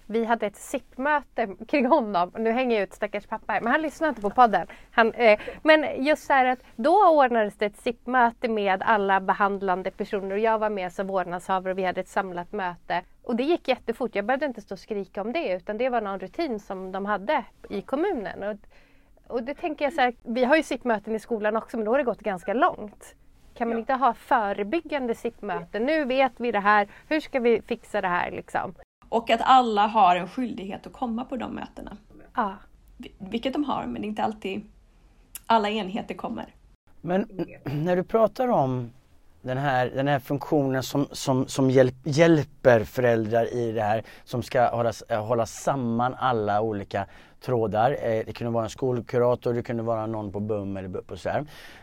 vi 0.07 0.25
hade 0.25 0.45
ett 0.45 0.55
SIP-möte 0.55 1.47
kring 1.67 1.85
honom. 1.85 2.31
Nu 2.37 2.51
hänger 2.51 2.75
jag 2.75 2.83
ut 2.83 2.93
stackars 2.93 3.27
pappa 3.27 3.53
här, 3.53 3.61
men 3.61 3.71
han 3.71 3.81
lyssnar 3.81 4.09
inte 4.09 4.21
på 4.21 4.29
podden. 4.29 4.67
Han, 4.91 5.13
eh, 5.13 5.39
men 5.63 6.03
just 6.05 6.23
så 6.23 6.33
här 6.33 6.45
att 6.45 6.59
då 6.75 7.09
ordnades 7.09 7.57
det 7.57 7.65
ett 7.65 7.77
SIP-möte 7.77 8.47
med 8.47 8.83
alla 8.85 9.19
behandlande 9.19 9.91
personer 9.91 10.31
och 10.31 10.39
jag 10.39 10.59
var 10.59 10.69
med 10.69 10.93
som 10.93 11.07
vårdnadshavare 11.07 11.71
och 11.71 11.77
vi 11.77 11.83
hade 11.83 12.01
ett 12.01 12.07
samlat 12.07 12.51
möte. 12.51 13.01
Och 13.23 13.35
det 13.35 13.43
gick 13.43 13.67
jättefort. 13.67 14.15
Jag 14.15 14.25
behövde 14.25 14.45
inte 14.45 14.61
stå 14.61 14.75
och 14.75 14.79
skrika 14.79 15.21
om 15.21 15.33
det 15.33 15.53
utan 15.53 15.77
det 15.77 15.89
var 15.89 16.01
någon 16.01 16.19
rutin 16.19 16.59
som 16.59 16.91
de 16.91 17.05
hade 17.05 17.43
i 17.69 17.81
kommunen. 17.81 18.43
Och, 18.43 18.57
och 19.27 19.43
det 19.43 19.53
tänker 19.53 19.85
jag 19.85 19.93
så 19.93 20.01
här, 20.01 20.13
vi 20.23 20.43
har 20.43 20.55
ju 20.55 20.63
SIP-möten 20.63 21.15
i 21.15 21.19
skolan 21.19 21.55
också 21.55 21.77
men 21.77 21.85
då 21.85 21.91
har 21.91 21.97
det 21.97 22.03
gått 22.03 22.21
ganska 22.21 22.53
långt. 22.53 23.15
Kan 23.53 23.69
man 23.69 23.77
inte 23.77 23.93
ha 23.93 24.13
förebyggande 24.13 25.15
SIP-möten? 25.15 25.85
Nu 25.85 26.05
vet 26.05 26.31
vi 26.37 26.51
det 26.51 26.59
här, 26.59 26.87
hur 27.09 27.19
ska 27.19 27.39
vi 27.39 27.61
fixa 27.61 28.01
det 28.01 28.07
här 28.07 28.31
liksom? 28.31 28.75
Och 29.09 29.29
att 29.29 29.41
alla 29.43 29.87
har 29.87 30.15
en 30.15 30.27
skyldighet 30.27 30.87
att 30.87 30.93
komma 30.93 31.25
på 31.25 31.35
de 31.35 31.55
mötena. 31.55 31.97
Ja. 32.35 32.53
Vilket 33.17 33.53
de 33.53 33.63
har, 33.63 33.85
men 33.85 34.03
inte 34.03 34.23
alltid 34.23 34.61
alla 35.45 35.69
enheter 35.69 36.15
kommer. 36.15 36.53
Men 37.01 37.27
när 37.63 37.95
du 37.95 38.03
pratar 38.03 38.47
om 38.47 38.91
den 39.41 39.57
här, 39.57 39.91
den 39.95 40.07
här 40.07 40.19
funktionen 40.19 40.83
som, 40.83 41.07
som, 41.11 41.47
som 41.47 41.69
hjälp, 41.71 41.95
hjälper 42.03 42.83
föräldrar 42.83 43.53
i 43.53 43.71
det 43.71 43.81
här, 43.81 44.03
som 44.23 44.43
ska 44.43 44.69
hålla, 44.69 44.91
hålla 45.09 45.45
samman 45.45 46.15
alla 46.17 46.61
olika 46.61 47.05
trådar. 47.41 47.91
Eh, 47.91 48.23
det 48.25 48.33
kunde 48.33 48.53
vara 48.53 48.63
en 48.63 48.69
skolkurator, 48.69 49.53
det 49.53 49.63
kunde 49.63 49.83
vara 49.83 50.05
någon 50.05 50.31
på 50.31 50.39
BUM 50.39 50.77
eller 50.77 50.87
BUP 50.87 51.11
och 51.11 51.19
så 51.19 51.29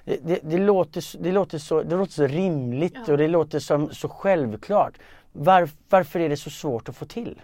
det, 0.05 0.17
det, 0.23 0.41
det, 0.43 0.59
låter, 0.59 1.23
det, 1.23 1.33
låter 1.33 1.59
så, 1.59 1.83
det 1.83 1.97
låter 1.97 2.13
så 2.13 2.27
rimligt 2.27 2.99
ja. 3.07 3.13
och 3.13 3.19
det 3.19 3.29
låter 3.29 3.59
som, 3.59 3.91
så 3.91 4.09
självklart. 4.09 4.95
Var, 5.37 5.69
varför 5.89 6.21
är 6.21 6.29
det 6.29 6.37
så 6.37 6.51
svårt 6.51 6.89
att 6.89 6.97
få 6.97 7.05
till? 7.05 7.41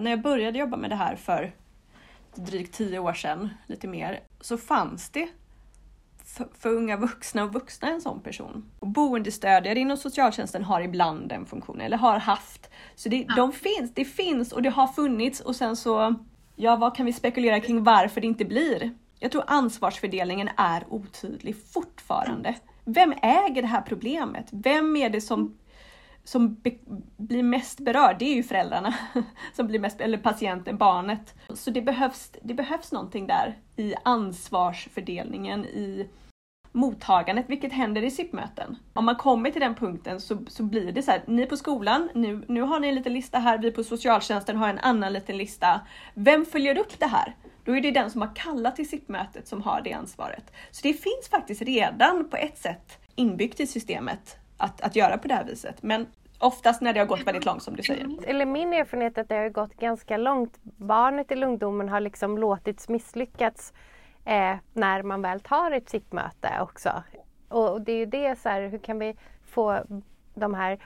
När 0.00 0.10
jag 0.10 0.22
började 0.22 0.58
jobba 0.58 0.76
med 0.76 0.90
det 0.90 0.96
här 0.96 1.16
för 1.16 1.52
drygt 2.34 2.74
tio 2.74 2.98
år 2.98 3.12
sedan, 3.12 3.48
lite 3.66 3.88
mer, 3.88 4.20
så 4.40 4.58
fanns 4.58 5.10
det 5.10 5.28
för, 6.24 6.48
för 6.58 6.68
unga 6.68 6.96
vuxna 6.96 7.44
och 7.44 7.52
vuxna 7.52 7.88
en 7.88 8.00
sån 8.00 8.20
person. 8.20 8.70
Och 8.78 8.86
boendestödjare 8.86 9.78
inom 9.78 9.96
socialtjänsten 9.96 10.64
har 10.64 10.80
ibland 10.80 11.28
den 11.28 11.46
funktionen, 11.46 11.80
eller 11.80 11.96
har 11.96 12.18
haft. 12.18 12.70
Så 12.94 13.08
det, 13.08 13.24
ja. 13.28 13.34
de 13.36 13.52
finns, 13.52 13.94
det 13.94 14.04
finns 14.04 14.52
och 14.52 14.62
det 14.62 14.70
har 14.70 14.86
funnits 14.86 15.40
och 15.40 15.56
sen 15.56 15.76
så, 15.76 16.14
ja 16.56 16.76
vad 16.76 16.96
kan 16.96 17.06
vi 17.06 17.12
spekulera 17.12 17.60
kring 17.60 17.84
varför 17.84 18.20
det 18.20 18.26
inte 18.26 18.44
blir? 18.44 18.94
Jag 19.18 19.32
tror 19.32 19.44
ansvarsfördelningen 19.46 20.48
är 20.56 20.84
otydlig 20.88 21.56
fortfarande. 21.72 22.54
Vem 22.84 23.14
äger 23.22 23.62
det 23.62 23.68
här 23.68 23.82
problemet? 23.82 24.48
Vem 24.50 24.96
är 24.96 25.10
det 25.10 25.20
som 25.20 25.58
som 26.28 26.54
be, 26.54 26.70
blir 27.16 27.42
mest 27.42 27.80
berörd, 27.80 28.16
det 28.18 28.24
är 28.24 28.34
ju 28.34 28.42
föräldrarna, 28.42 28.94
som 29.52 29.66
blir 29.66 29.78
mest, 29.78 30.00
eller 30.00 30.18
patienten, 30.18 30.76
barnet. 30.76 31.34
Så 31.54 31.70
det 31.70 31.82
behövs, 31.82 32.32
det 32.42 32.54
behövs 32.54 32.92
någonting 32.92 33.26
där 33.26 33.58
i 33.76 33.94
ansvarsfördelningen, 34.04 35.64
i 35.64 36.08
mottagandet, 36.72 37.46
vilket 37.48 37.72
händer 37.72 38.04
i 38.04 38.10
SIP-möten. 38.10 38.76
Om 38.92 39.04
man 39.04 39.16
kommer 39.16 39.50
till 39.50 39.60
den 39.60 39.74
punkten 39.74 40.20
så, 40.20 40.38
så 40.48 40.62
blir 40.62 40.92
det 40.92 41.02
så 41.02 41.10
här, 41.10 41.22
ni 41.26 41.46
på 41.46 41.56
skolan, 41.56 42.08
nu, 42.14 42.44
nu 42.48 42.62
har 42.62 42.80
ni 42.80 42.88
en 42.88 42.94
liten 42.94 43.12
lista 43.12 43.38
här, 43.38 43.58
vi 43.58 43.70
på 43.72 43.84
socialtjänsten 43.84 44.56
har 44.56 44.68
en 44.68 44.78
annan 44.78 45.12
liten 45.12 45.38
lista. 45.38 45.80
Vem 46.14 46.44
följer 46.44 46.78
upp 46.78 46.98
det 46.98 47.06
här? 47.06 47.36
Då 47.64 47.76
är 47.76 47.80
det 47.80 47.90
den 47.90 48.10
som 48.10 48.20
har 48.20 48.34
kallat 48.34 48.76
till 48.76 48.88
SIP-mötet 48.88 49.48
som 49.48 49.62
har 49.62 49.80
det 49.84 49.92
ansvaret. 49.92 50.52
Så 50.70 50.80
det 50.82 50.92
finns 50.92 51.28
faktiskt 51.30 51.62
redan 51.62 52.28
på 52.28 52.36
ett 52.36 52.58
sätt 52.58 52.98
inbyggt 53.14 53.60
i 53.60 53.66
systemet 53.66 54.38
att, 54.56 54.80
att 54.80 54.96
göra 54.96 55.18
på 55.18 55.28
det 55.28 55.34
här 55.34 55.44
viset. 55.44 55.82
Men 55.82 56.06
oftast 56.38 56.82
när 56.82 56.92
det 56.92 57.00
har 57.00 57.06
gått 57.06 57.26
väldigt 57.26 57.44
långt 57.44 57.62
som 57.62 57.76
du 57.76 57.82
säger. 57.82 58.08
Eller 58.26 58.46
min 58.46 58.72
erfarenhet 58.72 59.18
är 59.18 59.22
att 59.22 59.28
det 59.28 59.34
har 59.34 59.48
gått 59.48 59.74
ganska 59.74 60.16
långt. 60.16 60.58
Barnet 60.62 61.30
eller 61.32 61.46
ungdomen 61.46 61.88
har 61.88 62.00
liksom 62.00 62.38
låtits 62.38 62.88
misslyckats 62.88 63.72
eh, 64.24 64.56
när 64.72 65.02
man 65.02 65.22
väl 65.22 65.40
tar 65.40 65.70
ett 65.70 65.88
SIP-möte 65.88 66.50
också. 66.60 67.02
Och 67.48 67.80
det 67.80 67.92
är 67.92 67.96
ju 67.96 68.06
det 68.06 68.38
så 68.38 68.48
här, 68.48 68.68
hur 68.68 68.78
kan 68.78 68.98
vi 68.98 69.16
få 69.46 69.80
de 70.34 70.54
här 70.54 70.78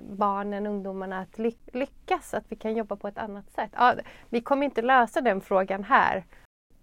barnen, 0.00 0.66
ungdomarna 0.66 1.20
att 1.20 1.38
lyckas, 1.72 2.34
att 2.34 2.44
vi 2.48 2.56
kan 2.56 2.76
jobba 2.76 2.96
på 2.96 3.08
ett 3.08 3.18
annat 3.18 3.50
sätt. 3.50 3.70
Ja, 3.76 3.94
vi 4.28 4.40
kommer 4.40 4.64
inte 4.64 4.82
lösa 4.82 5.20
den 5.20 5.40
frågan 5.40 5.84
här 5.84 6.24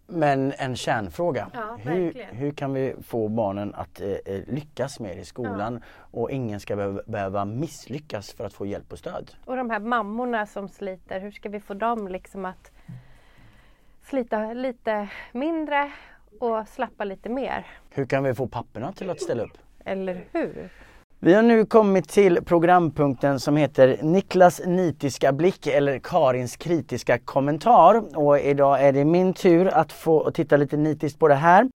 men 0.08 0.54
en 0.58 0.76
kärnfråga. 0.76 1.50
Ja, 1.54 1.78
hur, 1.82 2.28
hur 2.32 2.52
kan 2.52 2.74
vi 2.74 2.96
få 3.04 3.28
barnen 3.28 3.76
att 3.76 4.02
eh, 4.02 4.10
eh, 4.10 4.42
lyckas 4.48 5.00
mer 5.00 5.16
i 5.16 5.26
skolan 5.26 5.74
ja. 5.74 6.20
och 6.20 6.32
ingen 6.32 6.60
ska 6.60 6.76
behöva, 6.76 7.02
behöva 7.06 7.46
misslyckas 7.46 8.34
för 8.34 8.46
att 8.46 8.54
få 8.54 8.66
hjälp 8.66 8.92
och 8.92 9.00
stöd? 9.00 9.32
Och 9.46 9.56
de 9.56 9.70
här 9.70 9.80
mammorna 9.80 10.46
som 10.46 10.70
sliter, 10.70 11.20
hur 11.20 11.32
ska 11.32 11.50
vi 11.50 11.60
få 11.60 11.74
dem 11.74 12.08
liksom 12.08 12.46
att 12.46 12.72
slita 14.04 14.54
lite 14.54 15.10
mindre 15.32 15.92
och 16.40 16.68
slappa 16.68 17.04
lite 17.04 17.30
mer? 17.30 17.68
Hur 17.90 18.06
kan 18.06 18.24
vi 18.24 18.34
få 18.34 18.48
papporna 18.48 18.94
till 18.94 19.10
att 19.10 19.22
ställa 19.22 19.44
upp? 19.44 19.58
Eller 19.86 20.26
hur? 20.32 20.70
Vi 21.26 21.34
har 21.34 21.44
nu 21.44 21.66
kommit 21.66 22.10
till 22.10 22.40
programpunkten 22.46 23.40
som 23.40 23.58
heter 23.58 23.98
Niklas 24.02 24.62
nitiska 24.66 25.34
blick 25.34 25.68
eller 25.68 26.00
Karins 26.00 26.56
kritiska 26.56 27.18
kommentar. 27.20 28.18
Och 28.18 28.40
idag 28.40 28.84
är 28.84 28.94
det 28.94 29.06
min 29.06 29.34
tur 29.34 29.68
att 29.68 29.92
få 29.92 30.32
titta 30.32 30.58
lite 30.58 30.78
nitiskt 30.78 31.20
på 31.20 31.28
det 31.28 31.36
här. 31.36 31.70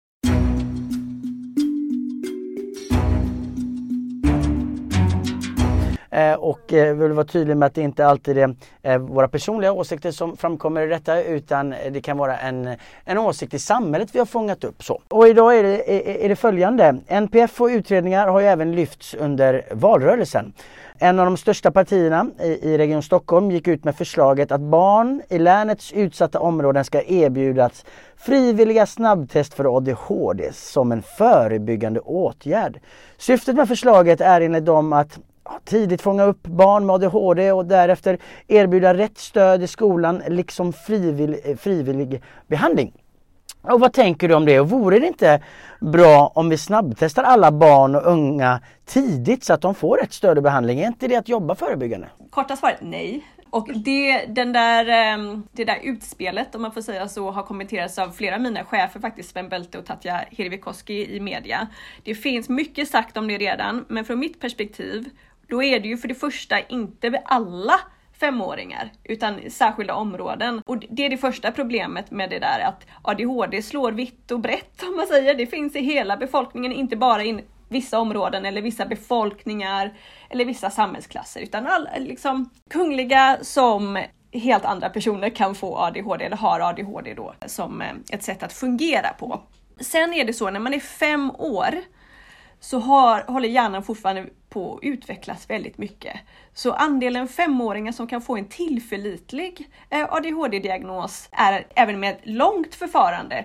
Eh, 6.15 6.35
och 6.35 6.73
eh, 6.73 6.95
vill 6.95 7.13
vara 7.13 7.27
tydlig 7.27 7.57
med 7.57 7.67
att 7.67 7.75
det 7.75 7.83
inte 7.83 8.07
alltid 8.07 8.39
är 8.39 8.55
eh, 8.83 8.99
våra 8.99 9.29
personliga 9.29 9.73
åsikter 9.73 10.11
som 10.11 10.37
framkommer 10.37 10.83
i 10.83 10.87
detta 10.87 11.23
utan 11.23 11.75
det 11.91 12.01
kan 12.01 12.19
vara 12.19 12.39
en, 12.39 12.69
en 13.05 13.19
åsikt 13.19 13.55
i 13.55 13.59
samhället 13.59 14.09
vi 14.13 14.19
har 14.19 14.27
fångat 14.27 14.65
upp. 14.65 14.85
Så. 14.85 15.01
Och 15.09 15.29
idag 15.29 15.59
är 15.59 15.63
det, 15.63 16.25
är 16.25 16.29
det 16.29 16.37
följande. 16.37 16.97
NPF 17.07 17.61
och 17.61 17.67
utredningar 17.67 18.29
har 18.29 18.41
ju 18.41 18.47
även 18.47 18.73
lyfts 18.73 19.15
under 19.15 19.63
valrörelsen. 19.71 20.53
En 20.99 21.19
av 21.19 21.25
de 21.25 21.37
största 21.37 21.71
partierna 21.71 22.27
i, 22.41 22.45
i 22.45 22.79
Region 22.79 23.03
Stockholm 23.03 23.51
gick 23.51 23.69
ut 23.69 23.85
med 23.85 23.97
förslaget 23.97 24.53
att 24.53 24.61
barn 24.61 25.23
i 25.29 25.39
länets 25.39 25.93
utsatta 25.93 26.41
områden 26.41 26.85
ska 26.85 27.03
erbjudas 27.03 27.85
frivilliga 28.17 28.87
snabbtest 28.87 29.55
för 29.55 29.77
ADHD 29.77 30.53
som 30.53 30.93
en 30.93 31.03
förebyggande 31.03 32.01
åtgärd. 32.01 32.81
Syftet 33.19 33.57
med 33.57 33.69
förslaget 33.69 34.21
är 34.21 34.41
enligt 34.41 34.65
dem 34.65 34.93
att 34.93 35.19
tidigt 35.65 36.03
fånga 36.03 36.25
upp 36.25 36.43
barn 36.43 36.87
med 36.87 36.95
ADHD 36.95 37.53
och 37.53 37.67
därefter 37.67 38.19
erbjuda 38.49 38.95
rätt 38.95 39.19
stöd 39.19 39.63
i 39.63 39.67
skolan 39.67 40.23
liksom 40.29 40.73
frivillig, 40.73 41.41
eh, 41.45 41.57
frivillig 41.57 42.23
behandling. 42.47 42.93
Och 43.63 43.81
vad 43.81 43.93
tänker 43.93 44.29
du 44.29 44.35
om 44.35 44.45
det? 44.45 44.61
Och 44.61 44.71
vore 44.71 44.99
det 44.99 45.07
inte 45.07 45.43
bra 45.81 46.33
om 46.35 46.49
vi 46.49 46.59
snabbtestar 46.59 47.23
alla 47.23 47.53
barn 47.53 47.95
och 47.95 48.07
unga 48.07 48.61
tidigt 48.85 49.45
så 49.45 49.53
att 49.53 49.61
de 49.61 49.75
får 49.75 49.97
rätt 49.97 50.13
stöd 50.13 50.37
och 50.37 50.43
behandling? 50.43 50.81
Är 50.81 50.87
inte 50.87 51.09
det 51.09 51.17
att 51.17 51.29
jobba 51.29 51.55
förebyggande? 51.55 52.09
Korta 52.31 52.57
svaret 52.57 52.79
nej. 52.81 53.25
Och 53.51 53.69
det, 53.75 54.27
den 54.27 54.53
där, 54.53 54.89
ehm, 54.89 55.43
det 55.53 55.65
där 55.65 55.79
utspelet, 55.83 56.55
om 56.55 56.63
man 56.63 56.73
får 56.73 56.81
säga 56.81 57.09
så, 57.09 57.31
har 57.31 57.43
kommenterats 57.43 57.99
av 57.99 58.11
flera 58.11 58.35
av 58.35 58.41
mina 58.41 58.65
chefer 58.65 59.01
faktiskt, 59.01 59.31
Sven 59.31 59.49
Belte 59.49 59.79
och 59.79 59.87
Tatja 59.87 60.21
Hirvikoski 60.31 61.17
i 61.17 61.21
media. 61.21 61.69
Det 62.03 62.15
finns 62.15 62.49
mycket 62.49 62.89
sagt 62.89 63.17
om 63.17 63.29
det 63.29 63.39
redan, 63.39 63.85
men 63.89 64.05
från 64.05 64.19
mitt 64.19 64.41
perspektiv 64.41 65.11
då 65.49 65.63
är 65.63 65.81
det 65.81 65.89
ju 65.89 65.97
för 65.97 66.09
det 66.09 66.15
första 66.15 66.61
inte 66.61 67.23
alla 67.25 67.81
femåringar, 68.21 68.93
utan 69.05 69.51
särskilda 69.51 69.95
områden. 69.95 70.63
Och 70.67 70.79
det 70.91 71.07
är 71.07 71.11
det 71.11 71.17
första 71.17 71.53
problemet 71.53 72.11
med 72.11 72.31
det 72.31 72.39
där 72.39 72.61
att 72.61 72.87
ADHD 73.03 73.63
slår 73.63 73.93
vitt 73.93 74.31
och 74.31 74.41
brett 74.41 74.83
om 74.83 74.97
man 74.97 75.07
säger. 75.07 75.35
Det 75.35 75.47
finns 75.47 75.77
i 75.77 75.81
hela 75.81 76.17
befolkningen, 76.17 76.73
inte 76.73 76.97
bara 76.97 77.25
i 77.25 77.45
vissa 77.69 77.99
områden 77.99 78.47
eller 78.47 78.63
vissa 78.63 78.87
befolkningar 78.87 79.93
eller 80.31 80.45
vissa 80.45 80.71
samhällsklasser, 80.71 81.41
utan 81.41 81.67
alla, 81.67 81.91
liksom 81.99 82.51
kungliga 82.71 83.39
som 83.43 83.99
helt 84.33 84.65
andra 84.65 84.89
personer 84.89 85.31
kan 85.31 85.55
få 85.55 85.77
ADHD 85.77 86.25
eller 86.25 86.37
har 86.37 86.61
ADHD 86.61 87.15
då 87.15 87.35
som 87.47 87.83
eh, 87.83 87.89
ett 88.11 88.23
sätt 88.23 88.43
att 88.43 88.53
fungera 88.53 89.09
på. 89.19 89.41
Sen 89.81 90.15
är 90.15 90.25
det 90.25 90.33
så 90.33 90.51
när 90.51 90.61
man 90.61 90.75
är 90.75 90.81
fem 90.81 91.31
år 91.31 91.75
så 92.61 92.79
har, 92.79 93.23
håller 93.23 93.49
hjärnan 93.49 93.83
fortfarande 93.83 94.27
på 94.49 94.75
att 94.75 94.83
utvecklas 94.83 95.51
väldigt 95.51 95.79
mycket. 95.79 96.21
Så 96.53 96.73
andelen 96.73 97.29
femåringar 97.29 97.93
som 97.93 98.07
kan 98.07 98.23
få 98.23 98.37
en 98.37 98.49
tillförlitlig 98.49 99.71
eh, 99.91 100.13
ADHD-diagnos 100.13 101.29
är 101.33 101.67
även 101.77 102.01
med 102.01 102.11
ett 102.11 102.21
långt 102.23 102.75
förfarande 102.75 103.45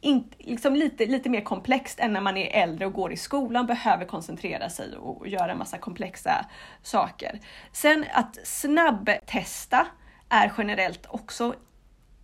in, 0.00 0.30
liksom 0.38 0.74
lite, 0.74 1.06
lite 1.06 1.28
mer 1.28 1.40
komplext 1.40 2.00
än 2.00 2.12
när 2.12 2.20
man 2.20 2.36
är 2.36 2.62
äldre 2.62 2.86
och 2.86 2.92
går 2.92 3.12
i 3.12 3.16
skolan, 3.16 3.66
behöver 3.66 4.04
koncentrera 4.04 4.70
sig 4.70 4.96
och 4.96 5.28
göra 5.28 5.52
en 5.52 5.58
massa 5.58 5.78
komplexa 5.78 6.46
saker. 6.82 7.40
Sen 7.72 8.04
att 8.12 8.38
snabbtesta 8.46 9.86
är 10.28 10.52
generellt 10.58 11.06
också 11.08 11.54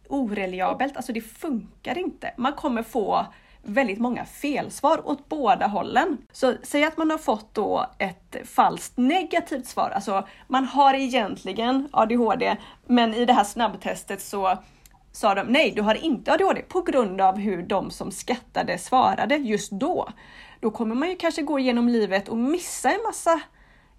oreliabelt, 0.08 0.96
alltså 0.96 1.12
det 1.12 1.20
funkar 1.20 1.98
inte. 1.98 2.34
Man 2.36 2.52
kommer 2.52 2.82
få 2.82 3.26
väldigt 3.62 3.98
många 3.98 4.24
felsvar 4.24 5.08
åt 5.08 5.28
båda 5.28 5.66
hållen. 5.66 6.18
Så 6.32 6.54
säg 6.62 6.84
att 6.84 6.96
man 6.96 7.10
har 7.10 7.18
fått 7.18 7.54
då 7.54 7.86
ett 7.98 8.36
falskt 8.44 8.96
negativt 8.96 9.66
svar, 9.66 9.90
alltså 9.90 10.26
man 10.48 10.64
har 10.64 10.94
egentligen 10.94 11.88
ADHD, 11.92 12.56
men 12.86 13.14
i 13.14 13.24
det 13.24 13.32
här 13.32 13.44
snabbtestet 13.44 14.22
så 14.22 14.58
sa 15.12 15.34
de 15.34 15.46
nej, 15.46 15.72
du 15.76 15.82
har 15.82 15.94
inte 15.94 16.32
ADHD 16.32 16.62
på 16.62 16.82
grund 16.82 17.20
av 17.20 17.36
hur 17.38 17.62
de 17.62 17.90
som 17.90 18.10
skattade 18.10 18.78
svarade 18.78 19.36
just 19.36 19.72
då. 19.72 20.08
Då 20.60 20.70
kommer 20.70 20.94
man 20.94 21.10
ju 21.10 21.16
kanske 21.16 21.42
gå 21.42 21.58
igenom 21.58 21.88
livet 21.88 22.28
och 22.28 22.36
missa 22.36 22.90
en 22.92 23.02
massa 23.02 23.40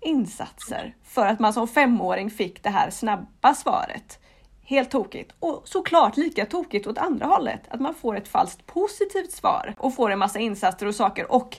insatser 0.01 0.95
för 1.03 1.25
att 1.25 1.39
man 1.39 1.53
som 1.53 1.67
femåring 1.67 2.29
fick 2.29 2.63
det 2.63 2.69
här 2.69 2.89
snabba 2.89 3.53
svaret. 3.53 4.19
Helt 4.65 4.91
tokigt. 4.91 5.31
Och 5.39 5.61
såklart 5.65 6.17
lika 6.17 6.45
tokigt 6.45 6.87
åt 6.87 6.97
andra 6.97 7.25
hållet, 7.25 7.61
att 7.69 7.79
man 7.79 7.95
får 7.95 8.17
ett 8.17 8.27
falskt 8.27 8.65
positivt 8.65 9.31
svar 9.31 9.75
och 9.77 9.95
får 9.95 10.11
en 10.11 10.19
massa 10.19 10.39
insatser 10.39 10.85
och 10.85 10.95
saker 10.95 11.31
och 11.31 11.57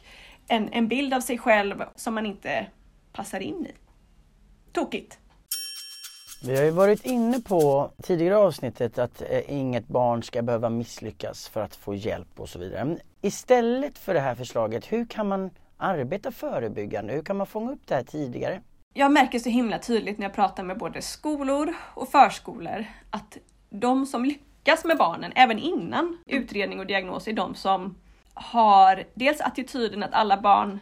en, 0.48 0.68
en 0.72 0.88
bild 0.88 1.14
av 1.14 1.20
sig 1.20 1.38
själv 1.38 1.84
som 1.96 2.14
man 2.14 2.26
inte 2.26 2.66
passar 3.12 3.40
in 3.40 3.66
i. 3.66 3.72
Tokigt. 4.72 5.18
Vi 6.46 6.56
har 6.56 6.64
ju 6.64 6.70
varit 6.70 7.06
inne 7.06 7.40
på 7.40 7.90
tidigare 8.02 8.36
avsnittet 8.36 8.98
att 8.98 9.22
eh, 9.22 9.52
inget 9.52 9.88
barn 9.88 10.22
ska 10.22 10.42
behöva 10.42 10.70
misslyckas 10.70 11.48
för 11.48 11.60
att 11.60 11.76
få 11.76 11.94
hjälp 11.94 12.40
och 12.40 12.48
så 12.48 12.58
vidare. 12.58 12.96
Istället 13.20 13.98
för 13.98 14.14
det 14.14 14.20
här 14.20 14.34
förslaget, 14.34 14.92
hur 14.92 15.06
kan 15.06 15.28
man 15.28 15.50
arbeta 15.76 16.32
förebyggande? 16.32 17.12
Hur 17.12 17.22
kan 17.22 17.36
man 17.36 17.46
fånga 17.46 17.72
upp 17.72 17.86
det 17.86 17.94
här 17.94 18.02
tidigare? 18.02 18.62
Jag 18.96 19.12
märker 19.12 19.38
så 19.38 19.48
himla 19.48 19.78
tydligt 19.78 20.18
när 20.18 20.26
jag 20.26 20.34
pratar 20.34 20.62
med 20.62 20.78
både 20.78 21.02
skolor 21.02 21.74
och 21.94 22.08
förskolor 22.08 22.84
att 23.10 23.38
de 23.70 24.06
som 24.06 24.24
lyckas 24.24 24.84
med 24.84 24.96
barnen, 24.96 25.32
även 25.34 25.58
innan 25.58 26.18
utredning 26.26 26.80
och 26.80 26.86
diagnos, 26.86 27.28
är 27.28 27.32
de 27.32 27.54
som 27.54 27.94
har 28.34 29.04
dels 29.14 29.40
attityden 29.40 30.02
att 30.02 30.14
alla 30.14 30.40
barn 30.40 30.78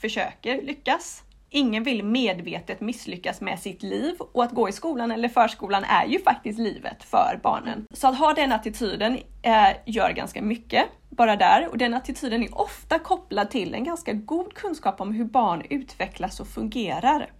försöker 0.00 0.62
lyckas. 0.62 1.22
Ingen 1.50 1.84
vill 1.84 2.04
medvetet 2.04 2.80
misslyckas 2.80 3.40
med 3.40 3.58
sitt 3.58 3.82
liv 3.82 4.14
och 4.18 4.44
att 4.44 4.52
gå 4.52 4.68
i 4.68 4.72
skolan 4.72 5.10
eller 5.10 5.28
förskolan 5.28 5.84
är 5.84 6.06
ju 6.06 6.18
faktiskt 6.18 6.58
livet 6.58 7.04
för 7.04 7.40
barnen. 7.42 7.86
Så 7.90 8.08
att 8.08 8.18
ha 8.18 8.34
den 8.34 8.52
attityden 8.52 9.18
eh, 9.42 9.68
gör 9.86 10.10
ganska 10.10 10.42
mycket 10.42 10.84
bara 11.10 11.36
där 11.36 11.68
och 11.68 11.78
den 11.78 11.94
attityden 11.94 12.42
är 12.42 12.60
ofta 12.60 12.98
kopplad 12.98 13.50
till 13.50 13.74
en 13.74 13.84
ganska 13.84 14.12
god 14.12 14.54
kunskap 14.54 15.00
om 15.00 15.12
hur 15.12 15.24
barn 15.24 15.62
utvecklas 15.70 16.40
och 16.40 16.48
fungerar. 16.48 17.30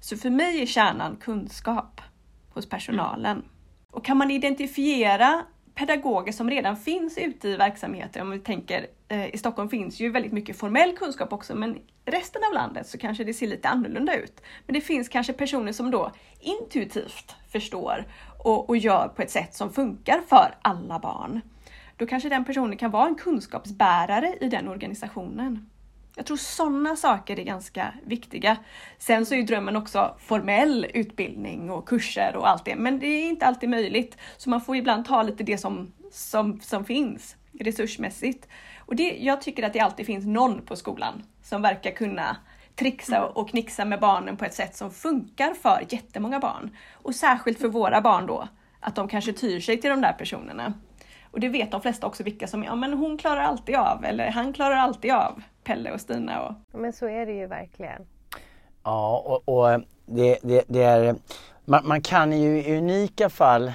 Så 0.00 0.16
för 0.16 0.30
mig 0.30 0.62
är 0.62 0.66
kärnan 0.66 1.16
kunskap 1.16 2.00
hos 2.50 2.68
personalen. 2.68 3.44
Och 3.90 4.04
kan 4.04 4.16
man 4.16 4.30
identifiera 4.30 5.44
pedagoger 5.74 6.32
som 6.32 6.50
redan 6.50 6.76
finns 6.76 7.18
ute 7.18 7.48
i 7.48 7.56
verksamheter, 7.56 8.22
om 8.22 8.30
vi 8.30 8.38
tänker 8.38 8.86
eh, 9.08 9.34
i 9.34 9.38
Stockholm 9.38 9.68
finns 9.68 10.00
ju 10.00 10.10
väldigt 10.10 10.32
mycket 10.32 10.58
formell 10.58 10.96
kunskap 10.96 11.32
också, 11.32 11.54
men 11.54 11.78
resten 12.04 12.42
av 12.48 12.54
landet 12.54 12.86
så 12.86 12.98
kanske 12.98 13.24
det 13.24 13.34
ser 13.34 13.46
lite 13.46 13.68
annorlunda 13.68 14.14
ut. 14.14 14.42
Men 14.66 14.74
det 14.74 14.80
finns 14.80 15.08
kanske 15.08 15.32
personer 15.32 15.72
som 15.72 15.90
då 15.90 16.12
intuitivt 16.40 17.36
förstår 17.52 18.06
och, 18.44 18.68
och 18.68 18.76
gör 18.76 19.08
på 19.08 19.22
ett 19.22 19.30
sätt 19.30 19.54
som 19.54 19.72
funkar 19.72 20.20
för 20.28 20.54
alla 20.62 20.98
barn. 20.98 21.40
Då 21.96 22.06
kanske 22.06 22.28
den 22.28 22.44
personen 22.44 22.76
kan 22.76 22.90
vara 22.90 23.06
en 23.06 23.14
kunskapsbärare 23.14 24.34
i 24.40 24.48
den 24.48 24.68
organisationen. 24.68 25.70
Jag 26.18 26.26
tror 26.26 26.36
sådana 26.36 26.96
saker 26.96 27.38
är 27.38 27.44
ganska 27.44 27.94
viktiga. 28.04 28.56
Sen 28.98 29.26
så 29.26 29.34
är 29.34 29.38
ju 29.38 29.44
drömmen 29.44 29.76
också 29.76 30.16
formell 30.18 30.86
utbildning 30.94 31.70
och 31.70 31.88
kurser 31.88 32.36
och 32.36 32.48
allt 32.48 32.64
det, 32.64 32.76
men 32.76 32.98
det 32.98 33.06
är 33.06 33.28
inte 33.28 33.46
alltid 33.46 33.68
möjligt. 33.68 34.16
Så 34.36 34.50
man 34.50 34.60
får 34.60 34.76
ibland 34.76 35.04
ta 35.04 35.22
lite 35.22 35.44
det 35.44 35.58
som, 35.58 35.92
som, 36.12 36.60
som 36.60 36.84
finns 36.84 37.36
resursmässigt. 37.60 38.48
Och 38.78 38.96
det, 38.96 39.16
jag 39.20 39.40
tycker 39.40 39.62
att 39.62 39.72
det 39.72 39.80
alltid 39.80 40.06
finns 40.06 40.26
någon 40.26 40.62
på 40.62 40.76
skolan 40.76 41.22
som 41.42 41.62
verkar 41.62 41.90
kunna 41.90 42.36
trixa 42.74 43.16
mm. 43.16 43.30
och 43.30 43.50
knixa 43.50 43.84
med 43.84 44.00
barnen 44.00 44.36
på 44.36 44.44
ett 44.44 44.54
sätt 44.54 44.76
som 44.76 44.90
funkar 44.90 45.54
för 45.54 45.86
jättemånga 45.88 46.40
barn. 46.40 46.76
Och 46.92 47.14
särskilt 47.14 47.58
för 47.58 47.68
våra 47.68 48.00
barn 48.00 48.26
då, 48.26 48.48
att 48.80 48.94
de 48.94 49.08
kanske 49.08 49.32
tyr 49.32 49.60
sig 49.60 49.80
till 49.80 49.90
de 49.90 50.00
där 50.00 50.12
personerna. 50.12 50.74
Och 51.30 51.40
det 51.40 51.48
vet 51.48 51.70
de 51.70 51.80
flesta 51.80 52.06
också 52.06 52.22
vilka 52.22 52.46
som, 52.46 52.64
ja 52.64 52.74
men 52.74 52.92
hon 52.92 53.18
klarar 53.18 53.42
alltid 53.42 53.76
av, 53.76 54.04
eller 54.04 54.30
han 54.30 54.52
klarar 54.52 54.76
alltid 54.76 55.12
av. 55.12 55.42
Pelle 55.68 55.92
och 55.92 56.00
Stina. 56.00 56.46
Och... 56.46 56.78
Men 56.78 56.92
så 56.92 57.08
är 57.08 57.26
det 57.26 57.32
ju 57.32 57.46
verkligen. 57.46 58.02
Ja, 58.84 59.22
och, 59.26 59.58
och 59.58 59.80
det, 60.06 60.38
det, 60.42 60.64
det, 60.68 60.82
är, 60.82 61.14
man, 61.64 61.88
man, 61.88 62.02
kan 62.02 62.40
ju 62.40 62.62
i 62.62 62.78
unika 62.78 63.28
fall 63.28 63.72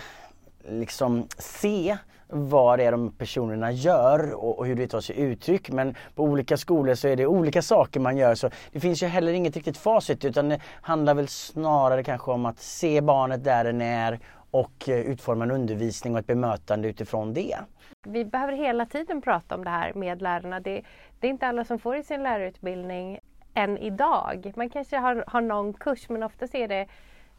liksom 0.69 1.27
se 1.37 1.97
vad 2.27 2.79
det 2.79 2.85
är 2.85 2.91
de 2.91 3.11
personerna 3.11 3.71
gör 3.71 4.33
och, 4.33 4.59
och, 4.59 4.65
hur 4.65 4.75
det 4.75 4.87
tar 4.87 5.01
sig 5.01 5.19
uttryck. 5.19 5.69
Men 5.69 5.95
på 6.15 6.23
olika 6.23 6.57
skolor 6.57 6.95
så 6.95 7.07
är 7.07 7.15
det 7.15 7.25
olika 7.27 7.61
saker 7.61 7.99
man 7.99 8.17
gör. 8.17 8.35
Så 8.35 8.49
det 8.71 8.79
finns 8.79 9.03
ju 9.03 9.07
heller 9.07 9.33
inget 9.33 9.55
riktigt 9.55 9.77
facit 9.77 10.25
utan 10.25 10.49
det 10.49 10.59
handlar 10.81 11.13
väl 11.13 11.27
snarare 11.27 12.03
kanske 12.03 12.31
om 12.31 12.45
att 12.45 12.59
se 12.59 13.01
barnet 13.01 13.43
där 13.43 13.63
den 13.63 13.81
är 13.81 14.19
och 14.53 14.89
eh, 14.89 14.99
utforma 14.99 15.43
en 15.43 15.51
undervisning 15.51 16.13
och 16.13 16.19
ett 16.19 16.27
bemötande 16.27 16.87
utifrån 16.87 17.33
det. 17.33 17.57
Vi 18.03 18.25
behöver 18.25 18.53
hela 18.53 18.85
tiden 18.85 19.21
prata 19.21 19.55
om 19.55 19.63
det 19.63 19.69
här 19.69 19.93
med 19.93 20.21
lärarna. 20.21 20.59
Det, 20.59 20.81
det 21.19 21.27
är 21.27 21.31
inte 21.31 21.47
alla 21.47 21.65
som 21.65 21.79
får 21.79 21.95
i 21.95 22.03
sin 22.03 22.23
lärarutbildning 22.23 23.19
än 23.53 23.77
idag. 23.77 24.53
Man 24.55 24.69
kanske 24.69 24.97
har, 24.97 25.23
har 25.27 25.41
någon 25.41 25.73
kurs 25.73 26.09
men 26.09 26.23
oftast 26.23 26.55
är 26.55 26.67
det 26.67 26.87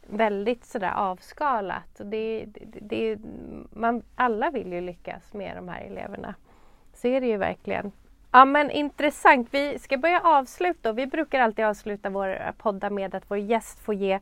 väldigt 0.07 0.65
sådär 0.65 0.93
avskalat. 0.95 2.01
Det, 2.03 2.45
det, 2.45 2.79
det, 2.81 3.17
man, 3.71 4.03
alla 4.15 4.51
vill 4.51 4.73
ju 4.73 4.81
lyckas 4.81 5.33
med 5.33 5.55
de 5.57 5.67
här 5.67 5.81
eleverna. 5.81 6.35
Så 6.93 7.07
är 7.07 7.21
det 7.21 7.27
ju 7.27 7.37
verkligen. 7.37 7.91
Ja 8.31 8.45
men 8.45 8.71
intressant. 8.71 9.47
Vi 9.51 9.79
ska 9.79 9.97
börja 9.97 10.21
avsluta. 10.21 10.93
Vi 10.93 11.07
brukar 11.07 11.39
alltid 11.39 11.65
avsluta 11.65 12.09
våra 12.09 12.53
poddar 12.53 12.89
med 12.89 13.15
att 13.15 13.31
vår 13.31 13.37
gäst 13.37 13.79
får 13.79 13.95
ge 13.95 14.19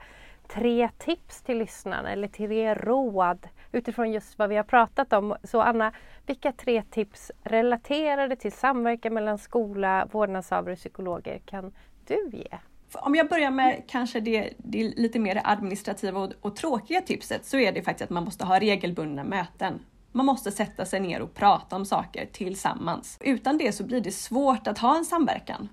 tre 0.48 0.90
tips 0.98 1.42
till 1.42 1.58
lyssnarna 1.58 2.12
eller 2.12 2.28
tre 2.28 2.74
råd 2.74 3.48
utifrån 3.72 4.12
just 4.12 4.40
vad 4.40 4.50
vi 4.50 4.56
har 4.56 4.64
pratat 4.64 5.14
om. 5.14 5.36
Så 5.44 5.62
Anna, 5.62 5.94
vilka 6.26 6.52
tre 6.52 6.84
tips 6.92 7.32
relaterade 7.44 8.36
till 8.36 8.52
samverkan 8.52 9.14
mellan 9.14 9.38
skola, 9.38 10.08
vårdnadshavare 10.12 10.74
och 10.74 10.80
psykologer 10.80 11.42
kan 11.46 11.74
du 12.08 12.30
ge? 12.34 12.58
Om 12.94 13.16
jag 13.16 13.30
börjar 13.30 13.52
med 13.52 13.84
kanske 13.88 14.20
det, 14.20 14.54
det 14.58 14.84
lite 14.98 15.20
mer 15.20 15.42
administrativa 15.44 16.20
och, 16.20 16.34
och 16.42 16.56
tråkiga 16.56 17.02
tipset 17.02 17.46
så 17.46 17.58
är 17.58 17.72
det 17.72 17.82
faktiskt 17.82 18.04
att 18.04 18.10
man 18.10 18.24
måste 18.24 18.46
ha 18.46 18.60
regelbundna 18.60 19.24
möten. 19.24 19.80
Man 20.12 20.26
måste 20.26 20.52
sätta 20.52 20.86
sig 20.86 21.00
ner 21.00 21.22
och 21.22 21.34
prata 21.34 21.76
om 21.76 21.86
saker 21.86 22.26
tillsammans. 22.32 23.18
Utan 23.22 23.58
det 23.58 23.72
så 23.72 23.84
blir 23.84 24.02
det 24.02 24.12
svårt 24.12 24.68
att 24.68 24.78
ha 24.78 24.98
en 24.98 25.06
samverkan. 25.06 25.70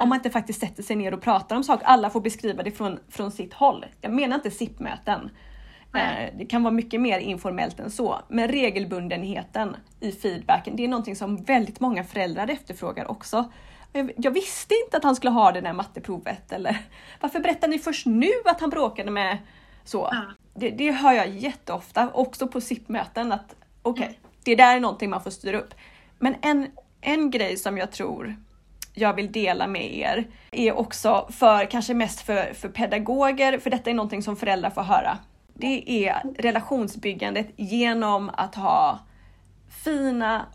Om 0.00 0.08
man 0.08 0.18
inte 0.18 0.30
faktiskt 0.30 0.60
sätter 0.60 0.82
sig 0.82 0.96
ner 0.96 1.14
och 1.14 1.22
pratar 1.22 1.56
om 1.56 1.64
saker. 1.64 1.86
Alla 1.86 2.10
får 2.10 2.20
beskriva 2.20 2.62
det 2.62 2.70
från, 2.70 2.98
från 3.08 3.30
sitt 3.30 3.54
håll. 3.54 3.86
Jag 4.00 4.12
menar 4.12 4.36
inte 4.36 4.50
SIP-möten. 4.50 5.30
Eh, 5.94 6.34
det 6.38 6.46
kan 6.46 6.62
vara 6.62 6.74
mycket 6.74 7.00
mer 7.00 7.18
informellt 7.18 7.80
än 7.80 7.90
så. 7.90 8.20
Men 8.28 8.48
regelbundenheten 8.48 9.76
i 10.00 10.12
feedbacken, 10.12 10.76
det 10.76 10.84
är 10.84 10.88
någonting 10.88 11.16
som 11.16 11.36
väldigt 11.36 11.80
många 11.80 12.04
föräldrar 12.04 12.50
efterfrågar 12.50 13.10
också. 13.10 13.52
Jag, 14.16 14.30
visste 14.30 14.74
inte 14.84 14.96
att 14.96 15.04
han 15.04 15.16
skulle 15.16 15.30
ha 15.30 15.52
det 15.52 15.60
där 15.60 15.72
matteprovet. 15.72 16.52
Eller 16.52 16.78
varför 17.20 17.40
berättar 17.40 17.68
ni 17.68 17.78
först 17.78 18.06
nu 18.06 18.32
att 18.44 18.60
han 18.60 18.70
bråkade 18.70 19.10
med 19.10 19.38
så? 19.84 20.08
Ja. 20.12 20.22
Det, 20.54 20.70
det 20.70 20.92
hör 20.92 21.12
jag 21.12 21.28
jätteofta, 21.28 22.10
också 22.14 22.48
på 22.48 22.60
SIP-möten. 22.60 23.32
att 23.32 23.54
Okej, 23.82 24.04
okay, 24.04 24.06
mm. 24.06 24.18
det 24.44 24.54
där 24.54 24.76
är 24.76 24.80
någonting 24.80 25.10
man 25.10 25.22
får 25.22 25.30
styra 25.30 25.58
upp. 25.58 25.74
Men 26.18 26.34
en, 26.42 26.66
en 27.00 27.30
grej 27.30 27.56
som 27.56 27.78
jag 27.78 27.92
tror 27.92 28.36
jag 29.00 29.14
vill 29.14 29.32
dela 29.32 29.66
med 29.66 29.94
er 29.94 30.26
är 30.50 30.78
också 30.78 31.28
för, 31.30 31.70
kanske 31.70 31.94
mest 31.94 32.20
för, 32.20 32.54
för 32.54 32.68
pedagoger, 32.68 33.58
för 33.58 33.70
detta 33.70 33.90
är 33.90 33.94
någonting 33.94 34.22
som 34.22 34.36
föräldrar 34.36 34.70
får 34.70 34.82
höra. 34.82 35.18
Det 35.54 36.06
är 36.06 36.22
relationsbyggandet 36.38 37.46
genom 37.56 38.30
att 38.34 38.54
ha 38.54 38.98
fina 39.84 40.46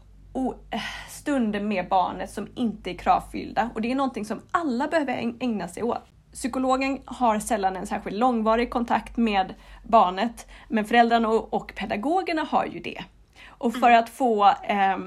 stunder 1.10 1.60
med 1.60 1.88
barnet 1.90 2.32
som 2.32 2.48
inte 2.56 2.92
är 2.92 2.94
kravfyllda 2.94 3.70
och 3.76 3.82
det 3.82 3.92
är 3.92 3.96
någonting 3.96 4.26
som 4.26 4.42
alla 4.52 4.88
behöver 4.88 5.34
ägna 5.40 5.68
sig 5.68 5.84
åt. 5.84 6.04
Psykologen 6.34 7.02
har 7.06 7.40
sällan 7.40 7.76
en 7.76 7.88
särskilt 7.88 8.18
långvarig 8.18 8.70
kontakt 8.70 9.18
med 9.18 9.54
barnet, 9.84 10.48
men 10.68 10.86
föräldrarna 10.86 11.30
och 11.30 11.74
pedagogerna 11.76 12.44
har 12.44 12.66
ju 12.66 12.80
det. 12.80 13.04
Och 13.48 13.74
för 13.74 13.92
att 13.92 14.10
få 14.10 14.46
eh, 14.46 14.98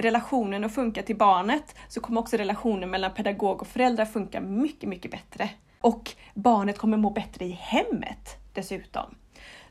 relationen 0.00 0.64
att 0.64 0.74
funka 0.74 1.02
till 1.02 1.16
barnet 1.16 1.74
så 1.88 2.00
kommer 2.00 2.20
också 2.20 2.36
relationen 2.36 2.90
mellan 2.90 3.14
pedagog 3.14 3.60
och 3.60 3.66
föräldrar 3.66 4.04
funka 4.04 4.40
mycket, 4.40 4.88
mycket 4.88 5.10
bättre. 5.10 5.50
Och 5.80 6.10
barnet 6.34 6.78
kommer 6.78 6.96
må 6.96 7.10
bättre 7.10 7.44
i 7.44 7.58
hemmet 7.60 8.36
dessutom. 8.54 9.14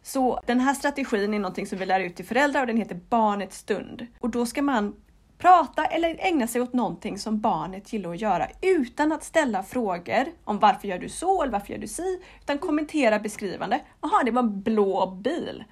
Så 0.02 0.40
den 0.46 0.60
här 0.60 0.74
strategin 0.74 1.34
är 1.34 1.40
någonting 1.40 1.68
som 1.68 1.78
vi 1.78 1.86
lär 1.86 2.00
ut 2.00 2.16
till 2.16 2.26
föräldrar 2.26 2.62
och 2.62 2.68
den 2.68 2.78
heter 2.78 3.00
Barnets 3.10 3.58
stund. 3.58 4.08
Och 4.20 4.30
då 4.30 4.46
ska 4.46 4.62
man 4.62 4.96
prata 5.38 5.86
eller 5.86 6.16
ägna 6.20 6.48
sig 6.48 6.62
åt 6.62 6.74
någonting 6.74 7.18
som 7.18 7.40
barnet 7.40 7.94
gillar 7.94 8.12
att 8.12 8.22
göra 8.22 8.48
utan 8.62 9.12
att 9.12 9.24
ställa 9.24 9.64
frågor 9.64 10.26
om 10.44 10.60
varför 10.60 10.88
gör 10.88 11.00
du 11.00 11.10
så 11.10 11.42
eller 11.42 11.52
varför 11.52 11.74
gör 11.74 11.80
du 11.80 11.88
si, 11.88 12.22
utan 12.42 12.58
kommentera 12.58 13.20
beskrivande. 13.20 13.82
Jaha, 14.02 14.24
det 14.26 14.32
var 14.32 14.44
en 14.44 14.62
blå 14.62 15.12
bil. 15.24 15.64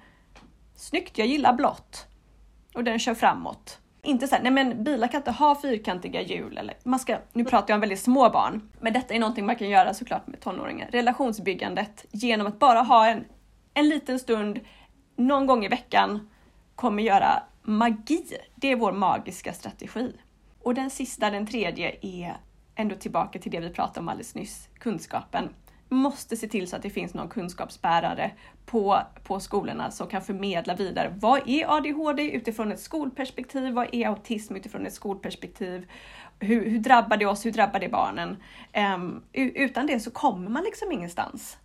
Snyggt, 0.76 1.18
jag 1.18 1.26
gillar 1.26 1.52
blått. 1.52 2.06
Och 2.74 2.84
den 2.84 2.98
kör 2.98 3.14
framåt. 3.14 3.78
Inte 4.08 4.28
så 4.28 4.34
här, 4.34 4.42
nej 4.42 4.52
men 4.52 4.84
bilar 4.84 5.08
kan 5.08 5.20
inte 5.20 5.30
ha 5.30 5.60
fyrkantiga 5.60 6.22
hjul. 6.22 6.58
Eller, 6.58 6.76
man 6.84 6.98
ska, 6.98 7.18
nu 7.32 7.44
pratar 7.44 7.68
jag 7.68 7.76
om 7.76 7.80
väldigt 7.80 8.00
små 8.00 8.30
barn, 8.30 8.70
men 8.80 8.92
detta 8.92 9.14
är 9.14 9.18
någonting 9.18 9.46
man 9.46 9.56
kan 9.56 9.68
göra 9.68 9.94
såklart 9.94 10.26
med 10.26 10.40
tonåringar. 10.40 10.88
Relationsbyggandet 10.92 12.04
genom 12.10 12.46
att 12.46 12.58
bara 12.58 12.82
ha 12.82 13.06
en 13.06 13.24
en 13.78 13.88
liten 13.88 14.18
stund 14.18 14.60
någon 15.16 15.46
gång 15.46 15.64
i 15.64 15.68
veckan 15.68 16.28
kommer 16.74 17.02
göra 17.02 17.42
magi. 17.62 18.36
Det 18.54 18.72
är 18.72 18.76
vår 18.76 18.92
magiska 18.92 19.52
strategi. 19.52 20.12
Och 20.62 20.74
den 20.74 20.90
sista, 20.90 21.30
den 21.30 21.46
tredje, 21.46 21.96
är 22.02 22.36
ändå 22.74 22.94
tillbaka 22.94 23.38
till 23.38 23.52
det 23.52 23.60
vi 23.60 23.70
pratade 23.70 24.00
om 24.00 24.08
alldeles 24.08 24.34
nyss, 24.34 24.68
kunskapen. 24.78 25.48
Måste 25.88 26.36
se 26.36 26.48
till 26.48 26.68
så 26.68 26.76
att 26.76 26.82
det 26.82 26.90
finns 26.90 27.14
någon 27.14 27.28
kunskapsbärare 27.28 28.30
på, 28.66 29.02
på 29.22 29.40
skolorna 29.40 29.90
som 29.90 30.08
kan 30.08 30.22
förmedla 30.22 30.74
vidare. 30.74 31.14
Vad 31.20 31.48
är 31.48 31.76
ADHD 31.76 32.22
utifrån 32.30 32.72
ett 32.72 32.80
skolperspektiv? 32.80 33.72
Vad 33.74 33.88
är 33.92 34.06
autism 34.08 34.56
utifrån 34.56 34.86
ett 34.86 34.94
skolperspektiv? 34.94 35.90
Hur, 36.40 36.70
hur 36.70 36.78
drabbar 36.78 37.16
det 37.16 37.26
oss? 37.26 37.46
Hur 37.46 37.52
drabbar 37.52 37.80
det 37.80 37.88
barnen? 37.88 38.36
Um, 38.96 39.22
utan 39.32 39.86
det 39.86 40.00
så 40.00 40.10
kommer 40.10 40.50
man 40.50 40.64
liksom 40.64 40.92
ingenstans 40.92 41.58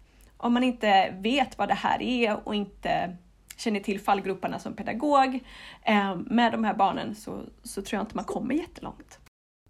om 0.44 0.54
man 0.54 0.64
inte 0.64 1.16
vet 1.20 1.58
vad 1.58 1.68
det 1.68 1.74
här 1.74 2.02
är 2.02 2.48
och 2.48 2.56
inte 2.56 3.18
känner 3.58 3.80
till 3.80 4.00
fallgroparna 4.00 4.60
som 4.60 4.74
pedagog 4.74 5.40
um, 5.88 6.28
med 6.30 6.52
de 6.52 6.64
här 6.64 6.74
barnen 6.74 7.16
så, 7.16 7.42
så 7.64 7.82
tror 7.82 7.98
jag 7.98 8.04
inte 8.04 8.16
man 8.16 8.26
kommer 8.26 8.56
jättelångt. 8.56 9.20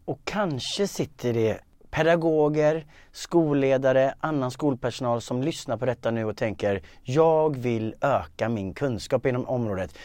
Och 0.06 0.20
kanske 0.24 0.88
sitter 0.88 1.34
det 1.34 1.60
pedagoger, 1.94 2.86
skolledare, 3.12 4.14
annan 4.20 4.52
skolpersonal 4.52 5.22
som 5.22 5.42
lyssnar 5.42 5.78
på 5.78 5.86
detta 5.86 6.12
nu 6.12 6.26
och 6.26 6.38
tänker 6.38 6.82
jag 7.04 7.58
vill 7.58 7.96
öka 8.02 8.50
min 8.50 8.74
kunskap 8.74 9.26
inom 9.26 9.48
området. 9.48 9.98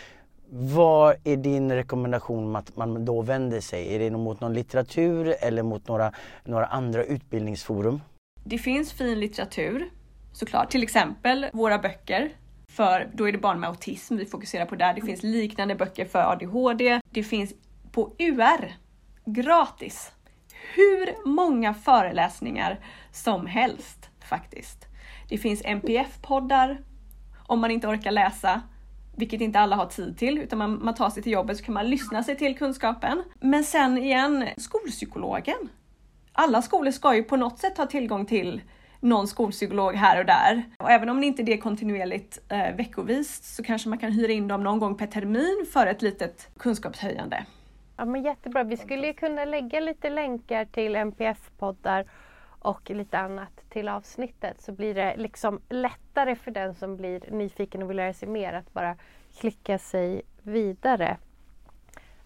Vad 0.51 1.17
är 1.25 1.37
din 1.37 1.73
rekommendation 1.73 2.57
att 2.57 2.77
man 2.77 3.05
då 3.05 3.23
vänder 3.23 3.61
sig? 3.61 3.95
Är 3.95 3.99
det 3.99 4.11
mot 4.11 4.41
någon 4.41 4.55
litteratur 4.55 5.35
eller 5.41 5.63
mot 5.63 5.89
några, 5.89 6.13
några 6.45 6.67
andra 6.67 7.05
utbildningsforum? 7.05 8.01
Det 8.45 8.59
finns 8.59 8.93
fin 8.93 9.21
litteratur 9.21 9.91
såklart. 10.33 10.71
Till 10.71 10.83
exempel 10.83 11.47
våra 11.53 11.79
böcker. 11.79 12.33
För 12.71 13.11
då 13.15 13.29
är 13.29 13.33
det 13.33 13.39
barn 13.39 13.61
med 13.61 13.69
autism 13.69 14.17
vi 14.17 14.27
fokuserar 14.27 14.67
på 14.67 14.75
där. 14.75 14.95
Det 14.95 15.01
finns 15.01 15.23
liknande 15.23 15.75
böcker 15.75 16.05
för 16.05 16.33
ADHD. 16.33 17.01
Det 17.11 17.23
finns 17.23 17.55
på 17.93 18.15
UR, 18.19 18.73
gratis, 19.25 20.13
hur 20.75 21.29
många 21.29 21.75
föreläsningar 21.75 22.81
som 23.13 23.47
helst 23.47 24.11
faktiskt. 24.29 24.87
Det 25.29 25.39
finns 25.39 25.63
NPF-poddar 25.65 26.79
om 27.47 27.61
man 27.61 27.71
inte 27.71 27.89
orkar 27.89 28.11
läsa, 28.11 28.63
vilket 29.17 29.41
inte 29.41 29.61
alla 29.61 29.77
har 29.77 29.87
tid 29.87 30.19
till, 30.19 30.39
utan 30.39 30.59
man, 30.59 30.85
man 30.85 30.95
tar 30.95 31.11
sig 31.11 31.23
till 31.23 31.33
jobbet 31.33 31.57
så 31.57 31.65
kan 31.65 31.75
man 31.75 31.91
lyssna 31.91 32.23
sig 32.23 32.37
till 32.37 32.59
kunskapen. 32.59 33.23
Men 33.41 33.65
sen 33.65 33.99
igen, 33.99 34.49
skolpsykologen. 34.57 35.69
Alla 36.33 36.63
skolor 36.63 36.91
ska 36.91 37.15
ju 37.15 37.23
på 37.23 37.37
något 37.37 37.59
sätt 37.59 37.79
ha 37.79 37.87
tillgång 37.87 38.27
till 38.27 38.61
någon 39.01 39.29
skolpsykolog 39.29 39.95
här 39.95 40.19
och 40.19 40.27
där. 40.27 40.63
Och 40.79 40.91
även 40.91 41.09
om 41.09 41.21
det 41.21 41.27
inte 41.27 41.43
är 41.43 41.57
kontinuerligt 41.57 42.39
eh, 42.49 42.77
veckovis 42.77 43.57
så 43.57 43.63
kanske 43.63 43.89
man 43.89 43.99
kan 43.99 44.13
hyra 44.13 44.33
in 44.33 44.49
dem 44.49 44.63
någon 44.63 44.79
gång 44.79 44.95
per 44.95 45.07
termin 45.07 45.67
för 45.73 45.87
ett 45.87 46.03
litet 46.03 46.49
kunskapshöjande. 46.59 47.47
Ja 48.01 48.05
men 48.05 48.23
jättebra. 48.23 48.65
Vi 48.65 48.77
skulle 48.77 49.07
ju 49.07 49.13
kunna 49.13 49.45
lägga 49.45 49.81
lite 49.81 50.11
länkar 50.11 50.65
till 50.65 50.97
NPF-poddar 50.97 52.05
och 52.59 52.91
lite 52.91 53.19
annat 53.19 53.71
till 53.71 53.89
avsnittet 53.89 54.61
så 54.61 54.73
blir 54.73 54.95
det 54.95 55.17
liksom 55.17 55.61
lättare 55.69 56.35
för 56.35 56.51
den 56.51 56.75
som 56.75 56.97
blir 56.97 57.23
nyfiken 57.31 57.83
och 57.83 57.91
vill 57.91 57.97
lära 57.97 58.13
sig 58.13 58.29
mer 58.29 58.53
att 58.53 58.73
bara 58.73 58.97
klicka 59.41 59.79
sig 59.79 60.23
vidare. 60.43 61.17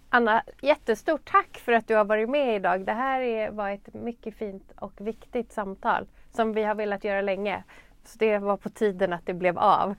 Anna, 0.08 0.42
jättestort 0.62 1.30
tack 1.30 1.58
för 1.58 1.72
att 1.72 1.88
du 1.88 1.94
har 1.94 2.04
varit 2.04 2.30
med 2.30 2.56
idag. 2.56 2.86
Det 2.86 2.92
här 2.92 3.50
var 3.50 3.70
ett 3.70 3.94
mycket 3.94 4.36
fint 4.36 4.72
och 4.76 4.92
viktigt 5.00 5.52
samtal 5.52 6.06
som 6.30 6.52
vi 6.52 6.62
har 6.62 6.74
velat 6.74 7.04
göra 7.04 7.20
länge. 7.20 7.64
Så 8.04 8.18
det 8.18 8.38
var 8.38 8.56
på 8.56 8.70
tiden 8.70 9.12
att 9.12 9.26
det 9.26 9.34
blev 9.34 9.58
av. 9.58 9.94